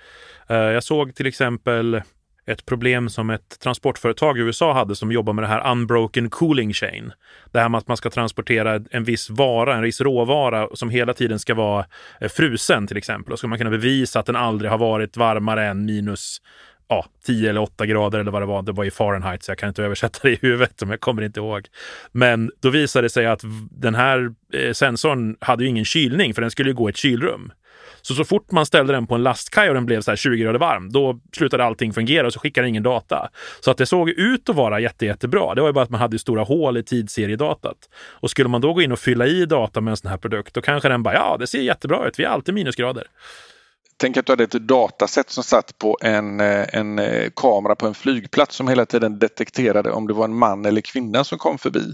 Eh, 0.50 0.56
jag 0.56 0.84
såg 0.84 1.15
till 1.15 1.28
exempel 1.28 2.02
ett 2.47 2.65
problem 2.65 3.10
som 3.10 3.29
ett 3.29 3.60
transportföretag 3.60 4.38
i 4.38 4.41
USA 4.41 4.73
hade 4.73 4.95
som 4.95 5.12
jobbar 5.12 5.34
med 5.34 5.43
det 5.43 5.47
här 5.47 5.71
unbroken 5.71 6.29
cooling 6.29 6.73
chain. 6.73 7.12
Det 7.51 7.60
här 7.60 7.69
med 7.69 7.77
att 7.77 7.88
man 7.88 7.97
ska 7.97 8.10
transportera 8.10 8.81
en 8.91 9.03
viss 9.03 9.29
vara, 9.29 9.75
en 9.75 9.81
viss 9.81 10.01
råvara 10.01 10.67
som 10.73 10.89
hela 10.89 11.13
tiden 11.13 11.39
ska 11.39 11.53
vara 11.53 11.86
eh, 12.21 12.29
frusen 12.29 12.88
till 12.88 12.97
exempel. 12.97 13.34
Och 13.34 13.39
ska 13.39 13.47
man 13.47 13.58
kunna 13.58 13.69
bevisa 13.69 14.19
att 14.19 14.25
den 14.25 14.36
aldrig 14.36 14.71
har 14.71 14.77
varit 14.77 15.17
varmare 15.17 15.67
än 15.67 15.86
minus 15.86 16.41
ja, 16.88 17.06
10 17.26 17.50
eller 17.50 17.62
8 17.62 17.86
grader 17.86 18.19
eller 18.19 18.32
vad 18.32 18.41
det 18.41 18.45
var. 18.45 18.62
Det 18.62 18.71
var 18.71 18.86
i 18.86 18.91
Fahrenheit 18.91 19.43
så 19.43 19.52
jag 19.52 19.58
kan 19.58 19.69
inte 19.69 19.84
översätta 19.84 20.19
det 20.21 20.32
i 20.32 20.39
huvudet, 20.41 20.74
men 20.80 20.89
jag 20.89 21.00
kommer 21.00 21.21
inte 21.21 21.39
ihåg. 21.39 21.67
Men 22.12 22.52
då 22.62 22.69
visade 22.69 23.06
det 23.06 23.10
sig 23.10 23.26
att 23.26 23.41
den 23.71 23.95
här 23.95 24.34
eh, 24.54 24.74
sensorn 24.74 25.38
hade 25.39 25.63
ju 25.63 25.69
ingen 25.69 25.86
kylning 25.86 26.34
för 26.34 26.41
den 26.41 26.52
skulle 26.52 26.69
ju 26.69 26.76
gå 26.76 26.89
i 26.89 26.91
ett 26.91 26.98
kylrum. 26.98 27.52
Så 28.02 28.13
så 28.13 28.26
fort 28.26 28.52
man 28.52 28.65
ställde 28.65 28.93
den 28.93 29.08
på 29.08 29.15
en 29.15 29.24
lastkaj 29.24 29.67
och 29.67 29.74
den 29.74 29.86
blev 29.86 30.02
så 30.02 30.12
här 30.12 30.15
20 30.15 30.38
grader 30.38 30.60
varm, 30.60 30.91
då 30.91 31.19
slutade 31.36 31.63
allting 31.63 31.93
fungera 31.93 32.28
och 32.28 32.34
så 32.34 32.39
skickade 32.39 32.65
den 32.65 32.69
ingen 32.69 32.84
data. 32.84 33.30
Så 33.60 33.71
att 33.71 33.78
det 33.78 33.86
såg 33.86 34.10
ut 34.10 34.50
att 34.50 34.56
vara 34.56 34.80
jätte, 34.80 35.06
jättebra. 35.06 35.56
Det 35.56 35.62
var 35.62 35.69
ju 35.69 35.74
bara 35.74 35.84
att 35.84 35.89
man 35.89 36.00
hade 36.00 36.19
stora 36.19 36.43
hål 36.43 36.78
i 36.78 36.84
tidsseriedatat. 36.84 37.78
Och 37.95 38.30
skulle 38.30 38.50
man 38.50 38.62
då 38.62 38.74
gå 38.74 38.82
in 38.82 38.91
och 38.91 39.00
fylla 39.00 39.28
i 39.28 39.45
data 39.45 39.82
med 39.82 39.91
en 39.91 39.98
sån 39.98 40.12
här 40.12 40.17
produkt, 40.17 40.54
då 40.54 40.62
kanske 40.62 40.89
den 40.89 41.04
bara, 41.04 41.13
ja, 41.13 41.38
det 41.39 41.48
ser 41.48 41.62
jättebra 41.62 42.08
ut. 42.08 42.19
Vi 42.19 42.24
har 42.24 42.32
alltid 42.32 42.54
minusgrader. 42.54 43.04
Tänk 43.97 44.17
att 44.17 44.25
du 44.25 44.31
hade 44.31 44.43
ett 44.43 44.51
dataset 44.51 45.29
som 45.29 45.43
satt 45.43 45.77
på 45.77 45.97
en, 46.01 46.39
eh, 46.39 46.65
en 46.75 46.99
eh, 46.99 47.29
kamera 47.36 47.75
på 47.75 47.88
en 47.88 47.93
flygplats 47.93 48.55
som 48.55 48.67
hela 48.67 48.86
tiden 48.86 49.19
detekterade 49.19 49.91
om 49.91 50.08
det 50.08 50.13
var 50.13 50.25
en 50.25 50.36
man 50.36 50.65
eller 50.65 50.81
kvinna 50.81 51.23
som 51.23 51.38
kom 51.38 51.58
förbi. 51.58 51.93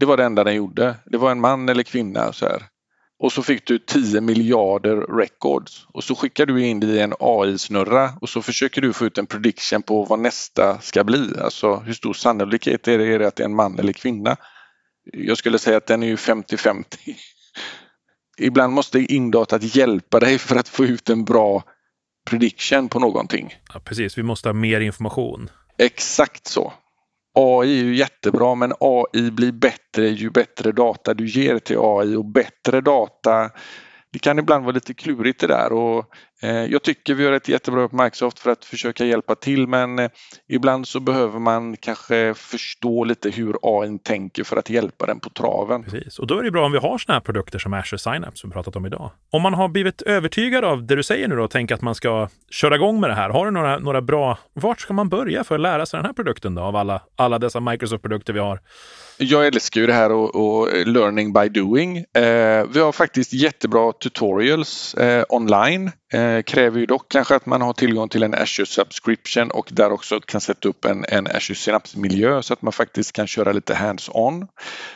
Det 0.00 0.06
var 0.06 0.16
det 0.16 0.24
enda 0.24 0.44
den 0.44 0.54
gjorde. 0.54 0.94
Det 1.06 1.18
var 1.18 1.30
en 1.30 1.40
man 1.40 1.68
eller 1.68 1.82
kvinna. 1.82 2.32
Så 2.32 2.46
här. 2.46 2.62
Och 3.18 3.32
så 3.32 3.42
fick 3.42 3.66
du 3.66 3.78
10 3.78 4.20
miljarder 4.20 4.96
records 4.96 5.86
och 5.88 6.04
så 6.04 6.14
skickar 6.14 6.46
du 6.46 6.66
in 6.66 6.80
det 6.80 6.86
i 6.86 7.00
en 7.00 7.14
AI-snurra 7.20 8.10
och 8.20 8.28
så 8.28 8.42
försöker 8.42 8.80
du 8.80 8.92
få 8.92 9.06
ut 9.06 9.18
en 9.18 9.26
prediction 9.26 9.82
på 9.82 10.04
vad 10.04 10.18
nästa 10.18 10.80
ska 10.80 11.04
bli. 11.04 11.34
Alltså 11.40 11.76
hur 11.76 11.92
stor 11.92 12.12
sannolikhet 12.12 12.88
är 12.88 12.98
det, 12.98 13.06
är 13.06 13.18
det 13.18 13.28
att 13.28 13.36
det 13.36 13.42
är 13.42 13.48
en 13.48 13.56
man 13.56 13.78
eller 13.78 13.92
kvinna? 13.92 14.36
Jag 15.12 15.38
skulle 15.38 15.58
säga 15.58 15.76
att 15.76 15.86
den 15.86 16.02
är 16.02 16.06
ju 16.06 16.16
50-50. 16.16 16.84
Ibland 18.40 18.72
måste 18.72 18.98
indatat 18.98 19.76
hjälpa 19.76 20.20
dig 20.20 20.38
för 20.38 20.56
att 20.56 20.68
få 20.68 20.84
ut 20.84 21.10
en 21.10 21.24
bra 21.24 21.62
prediction 22.30 22.88
på 22.88 22.98
någonting. 22.98 23.54
Ja, 23.74 23.80
precis, 23.80 24.18
vi 24.18 24.22
måste 24.22 24.48
ha 24.48 24.52
mer 24.52 24.80
information. 24.80 25.50
Exakt 25.78 26.46
så. 26.46 26.72
AI 27.34 27.80
är 27.80 27.84
ju 27.84 27.96
jättebra 27.96 28.54
men 28.54 28.72
AI 28.80 29.30
blir 29.30 29.52
bättre 29.52 30.08
ju 30.08 30.30
bättre 30.30 30.72
data 30.72 31.14
du 31.14 31.26
ger 31.26 31.58
till 31.58 31.76
AI 31.80 32.16
och 32.16 32.24
bättre 32.24 32.80
data 32.80 33.50
det 34.16 34.20
kan 34.20 34.38
ibland 34.38 34.64
vara 34.64 34.74
lite 34.74 34.94
klurigt 34.94 35.40
det 35.40 35.46
där 35.46 35.72
och 35.72 36.04
Eh, 36.42 36.64
jag 36.64 36.82
tycker 36.82 37.14
vi 37.14 37.24
gör 37.24 37.32
ett 37.32 37.48
jättebra 37.48 37.80
jobb 37.80 37.90
på 37.90 38.02
Microsoft 38.02 38.38
för 38.38 38.50
att 38.50 38.64
försöka 38.64 39.04
hjälpa 39.04 39.34
till 39.34 39.66
men 39.66 39.98
eh, 39.98 40.10
ibland 40.48 40.88
så 40.88 41.00
behöver 41.00 41.38
man 41.38 41.76
kanske 41.76 42.34
förstå 42.34 43.04
lite 43.04 43.30
hur 43.30 43.56
AI 43.62 43.98
tänker 43.98 44.44
för 44.44 44.56
att 44.56 44.70
hjälpa 44.70 45.06
den 45.06 45.20
på 45.20 45.30
traven. 45.30 45.82
Precis, 45.82 46.18
och 46.18 46.26
då 46.26 46.38
är 46.38 46.42
det 46.42 46.50
bra 46.50 46.66
om 46.66 46.72
vi 46.72 46.78
har 46.78 46.98
sådana 46.98 47.16
här 47.16 47.24
produkter 47.24 47.58
som 47.58 47.74
Azure 47.74 47.98
Synapse 47.98 48.40
som 48.40 48.50
vi 48.50 48.54
pratat 48.54 48.76
om 48.76 48.86
idag. 48.86 49.10
Om 49.30 49.42
man 49.42 49.54
har 49.54 49.68
blivit 49.68 50.02
övertygad 50.02 50.64
av 50.64 50.86
det 50.86 50.96
du 50.96 51.02
säger 51.02 51.28
nu 51.28 51.36
då 51.36 51.44
och 51.44 51.50
tänker 51.50 51.74
att 51.74 51.82
man 51.82 51.94
ska 51.94 52.28
köra 52.50 52.74
igång 52.74 53.00
med 53.00 53.10
det 53.10 53.14
här, 53.14 53.30
har 53.30 53.44
du 53.44 53.50
några, 53.50 53.78
några 53.78 54.02
bra, 54.02 54.38
vart 54.52 54.80
ska 54.80 54.94
man 54.94 55.08
börja 55.08 55.44
för 55.44 55.54
att 55.54 55.60
lära 55.60 55.86
sig 55.86 55.98
den 55.98 56.06
här 56.06 56.12
produkten 56.12 56.54
då 56.54 56.62
av 56.62 56.76
alla, 56.76 57.02
alla 57.16 57.38
dessa 57.38 57.60
Microsoft-produkter 57.60 58.32
vi 58.32 58.40
har? 58.40 58.60
Jag 59.18 59.46
älskar 59.46 59.80
ju 59.80 59.86
det 59.86 59.92
här 59.92 60.12
och, 60.12 60.34
och 60.34 60.86
learning 60.86 61.32
by 61.32 61.48
doing. 61.48 61.96
Eh, 61.98 62.66
vi 62.72 62.80
har 62.80 62.92
faktiskt 62.92 63.32
jättebra 63.32 63.92
tutorials 63.92 64.94
eh, 64.94 65.24
online. 65.28 65.90
Eh, 66.12 66.42
kräver 66.42 66.80
ju 66.80 66.86
dock 66.86 67.08
kanske 67.08 67.34
att 67.34 67.46
man 67.46 67.62
har 67.62 67.72
tillgång 67.72 68.08
till 68.08 68.22
en 68.22 68.34
Azure 68.34 68.66
subscription 68.66 69.50
och 69.50 69.68
där 69.72 69.92
också 69.92 70.20
kan 70.20 70.40
sätta 70.40 70.68
upp 70.68 70.84
en, 70.84 71.04
en 71.08 71.26
Azure 71.26 71.54
Synapse-miljö 71.54 72.42
så 72.42 72.52
att 72.52 72.62
man 72.62 72.72
faktiskt 72.72 73.12
kan 73.12 73.26
köra 73.26 73.52
lite 73.52 73.74
hands-on. 73.74 74.46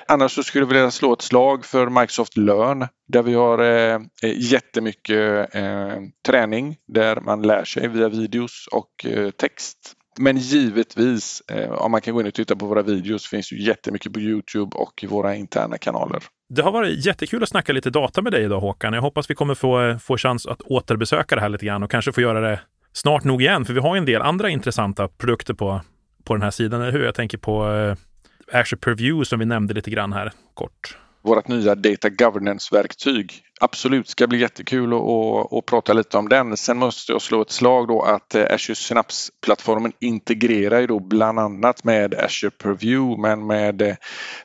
Annars 0.09 0.33
så 0.33 0.43
skulle 0.43 0.63
jag 0.65 0.69
vilja 0.69 0.91
slå 0.91 1.13
ett 1.13 1.23
slag 1.23 1.65
för 1.65 1.89
Microsoft 1.89 2.37
Learn 2.37 2.87
där 3.09 3.23
vi 3.23 3.35
har 3.35 3.59
eh, 3.59 3.95
eh 4.23 4.39
jättemycket 4.39 5.55
eh, 5.55 5.97
träning 6.27 6.77
där 6.89 7.21
man 7.21 7.43
lär 7.43 7.65
sig 7.65 7.89
via 7.89 8.09
videos 8.09 8.69
och 8.73 9.07
eh, 9.07 9.31
text 9.31 9.97
men 10.19 10.37
givetvis, 10.37 11.43
eh, 11.49 11.71
om 11.71 11.91
man 11.91 12.01
kan 12.01 12.15
gå 12.15 12.21
in 12.21 12.27
och 12.27 12.35
titta 12.35 12.57
på 12.57 12.67
våra 12.67 12.83
videos, 12.83 13.27
finns 13.27 13.53
ju 13.53 13.63
jättemycket 13.63 14.13
på 14.13 14.21
Youtube 14.21 14.77
och 14.77 15.05
i 15.05 15.07
våra 15.07 15.35
interna 15.35 15.79
kanaler. 15.79 16.23
Det 16.49 16.63
har 16.63 16.73
varit 16.73 17.07
jättekul 17.07 17.43
att 17.43 17.49
snacka 17.49 17.73
lite 17.73 17.91
data 17.91 18.23
med 18.23 18.33
dig 18.33 18.45
idag 18.45 18.61
Håkan. 18.61 18.93
Jag 18.93 19.03
hoppas 19.03 19.31
vi 19.31 19.35
kommer 19.35 19.55
få, 19.55 19.83
eh, 19.83 19.99
få 19.99 20.17
chans 20.17 20.47
att 20.47 20.61
återbesöka 20.61 21.35
det 21.35 21.41
här 21.41 21.49
lite 21.49 21.67
grann 21.67 21.83
och 21.83 21.91
kanske 21.91 22.13
få 22.13 22.21
göra 22.21 22.41
det 22.41 22.61
snart 22.93 23.25
nog 23.25 23.43
igen, 23.43 23.65
för 23.65 23.73
vi 23.73 23.81
har 23.81 23.97
en 23.97 24.05
del 24.05 24.23
andra 24.23 24.51
intressanta 24.51 25.09
produkter 25.09 25.55
på, 25.55 25.81
på 26.25 26.35
den 26.35 26.43
här 26.43 26.51
sidan, 26.51 26.83
eller 26.83 26.93
hur? 26.93 27.05
Jag 27.05 27.15
tänker 27.15 27.39
på 27.39 27.73
eh, 27.73 28.61
Azure 28.61 28.81
Purview 28.81 29.25
som 29.25 29.39
vi 29.39 29.45
nämnde 29.45 29.75
lite 29.75 29.91
grann 29.91 30.13
här 30.13 30.33
kort 30.55 30.97
vårt 31.23 31.49
nya 31.49 31.75
Data 31.75 32.09
Governance-verktyg. 32.09 33.43
Absolut, 33.61 34.09
ska 34.09 34.27
bli 34.27 34.39
jättekul 34.39 34.93
att, 34.93 35.67
prata 35.67 35.93
lite 35.93 36.19
om 36.19 36.29
den. 36.29 36.57
Sen 36.57 36.79
måste 36.79 37.13
jag 37.13 37.23
slå 37.23 37.43
ett 37.43 37.51
slag 37.51 37.89
då 37.89 38.03
att 38.03 38.35
eh, 38.35 38.55
Azure 38.55 38.75
Synapse-plattformen 38.75 39.93
integrerar 40.01 40.81
ju 40.81 40.87
då 40.87 40.99
bland 41.01 41.39
annat 41.39 41.85
med 41.85 42.15
Azure 42.15 42.51
Purview 42.51 43.23
men 43.23 43.47
med 43.47 43.83
eh, 43.83 43.95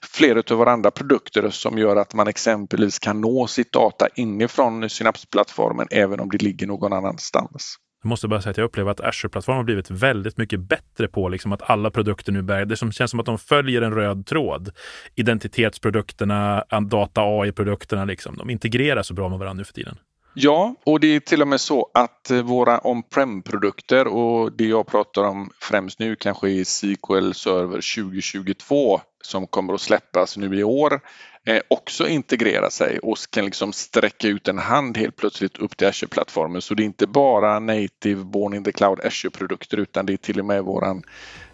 flera 0.01 0.43
av 0.51 0.57
våra 0.57 0.71
andra 0.71 0.91
produkter 0.91 1.49
som 1.49 1.77
gör 1.77 1.95
att 1.95 2.13
man 2.13 2.27
exempelvis 2.27 2.99
kan 2.99 3.21
nå 3.21 3.47
sitt 3.47 3.71
data 3.71 4.07
inifrån 4.15 4.89
Synapse-plattformen 4.89 5.87
även 5.91 6.19
om 6.19 6.29
det 6.29 6.41
ligger 6.41 6.67
någon 6.67 6.93
annanstans. 6.93 7.77
Jag 8.05 8.09
måste 8.09 8.27
bara 8.27 8.41
säga 8.41 8.51
att 8.51 8.57
jag 8.57 8.65
upplever 8.65 8.91
att 8.91 9.01
Azure-plattformen 9.01 9.57
har 9.57 9.63
blivit 9.63 9.91
väldigt 9.91 10.37
mycket 10.37 10.59
bättre 10.59 11.07
på 11.07 11.29
liksom 11.29 11.51
att 11.51 11.69
alla 11.69 11.91
produkter 11.91 12.31
nu 12.31 12.41
bär, 12.41 12.65
det 12.65 12.77
som 12.77 12.91
känns 12.91 13.11
som 13.11 13.19
att 13.19 13.25
de 13.25 13.37
följer 13.37 13.81
en 13.81 13.93
röd 13.93 14.25
tråd. 14.25 14.71
Identitetsprodukterna, 15.15 16.65
data 16.89 17.21
AI-produkterna, 17.21 18.05
liksom, 18.05 18.37
de 18.37 18.49
integrerar 18.49 19.03
så 19.03 19.13
bra 19.13 19.29
med 19.29 19.39
varandra 19.39 19.57
nu 19.59 19.63
för 19.63 19.73
tiden. 19.73 19.97
Ja, 20.37 20.75
och 20.83 20.99
det 20.99 21.07
är 21.07 21.19
till 21.19 21.41
och 21.41 21.47
med 21.47 21.61
så 21.61 21.89
att 21.93 22.31
eh, 22.31 22.41
våra 22.41 22.87
on-prem-produkter 22.87 24.07
och 24.07 24.51
det 24.51 24.65
jag 24.65 24.87
pratar 24.87 25.23
om 25.23 25.49
främst 25.59 25.99
nu 25.99 26.15
kanske 26.15 26.49
är 26.49 26.63
SQL 26.63 27.33
Server 27.33 28.03
2022 28.03 29.01
som 29.21 29.47
kommer 29.47 29.73
att 29.73 29.81
släppas 29.81 30.37
nu 30.37 30.59
i 30.59 30.63
år 30.63 30.99
eh, 31.45 31.61
också 31.67 32.07
integrera 32.07 32.69
sig 32.69 32.99
och 32.99 33.17
kan 33.29 33.45
liksom 33.45 33.73
sträcka 33.73 34.27
ut 34.27 34.47
en 34.47 34.59
hand 34.59 34.97
helt 34.97 35.15
plötsligt 35.15 35.57
upp 35.57 35.77
till 35.77 35.87
Azure-plattformen. 35.87 36.61
Så 36.61 36.73
det 36.73 36.83
är 36.83 36.85
inte 36.85 37.07
bara 37.07 37.59
native 37.59 38.23
born 38.23 38.53
in 38.53 38.63
the 38.63 38.71
cloud 38.71 38.99
Azure-produkter 38.99 39.77
utan 39.77 40.05
det 40.05 40.13
är 40.13 40.17
till 40.17 40.39
och 40.39 40.45
med 40.45 40.63
våran, 40.63 41.03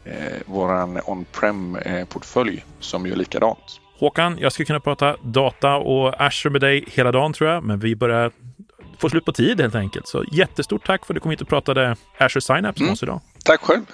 eh, 0.05 0.41
våran 0.45 0.99
on-prem 1.05 1.75
eh, 1.75 2.05
portfölj 2.07 2.65
som 2.79 3.07
gör 3.07 3.15
likadant. 3.15 3.81
Håkan, 3.99 4.37
jag 4.39 4.51
skulle 4.51 4.65
kunna 4.65 4.79
prata 4.79 5.15
data 5.23 5.75
och 5.75 6.21
Azure 6.21 6.51
med 6.51 6.61
dig 6.61 6.85
hela 6.87 7.11
dagen 7.11 7.33
tror 7.33 7.49
jag, 7.49 7.63
men 7.63 7.79
vi 7.79 7.95
börjar 7.95 8.31
få 9.01 9.09
slut 9.09 9.25
på 9.25 9.31
tid 9.31 9.61
helt 9.61 9.75
enkelt. 9.75 10.07
Så 10.07 10.23
jättestort 10.31 10.85
tack 10.85 11.05
för 11.05 11.13
att 11.13 11.15
du 11.15 11.19
kom 11.19 11.31
hit 11.31 11.41
och 11.41 11.47
pratade 11.47 11.95
Azure 12.17 12.41
Synapse 12.41 12.63
med 12.63 12.87
mm. 12.87 12.93
oss 12.93 13.03
idag. 13.03 13.21
Tack 13.45 13.61
själv. 13.61 13.85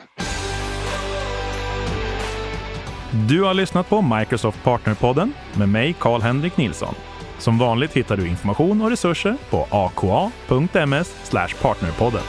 Du 3.12 3.41
har 3.41 3.54
lyssnat 3.54 3.89
på 3.89 4.02
Microsoft 4.02 4.63
Partnerpodden 4.63 5.34
med 5.54 5.70
mig, 5.70 5.96
Karl-Henrik 6.00 6.58
Nilsson. 6.58 6.96
Som 7.39 7.58
vanligt 7.58 7.93
hittar 7.93 8.17
du 8.17 8.28
information 8.28 8.82
och 8.82 8.89
resurser 8.89 9.38
på 9.50 9.67
aka.ms 9.72 11.32
partnerpodden. 11.62 12.24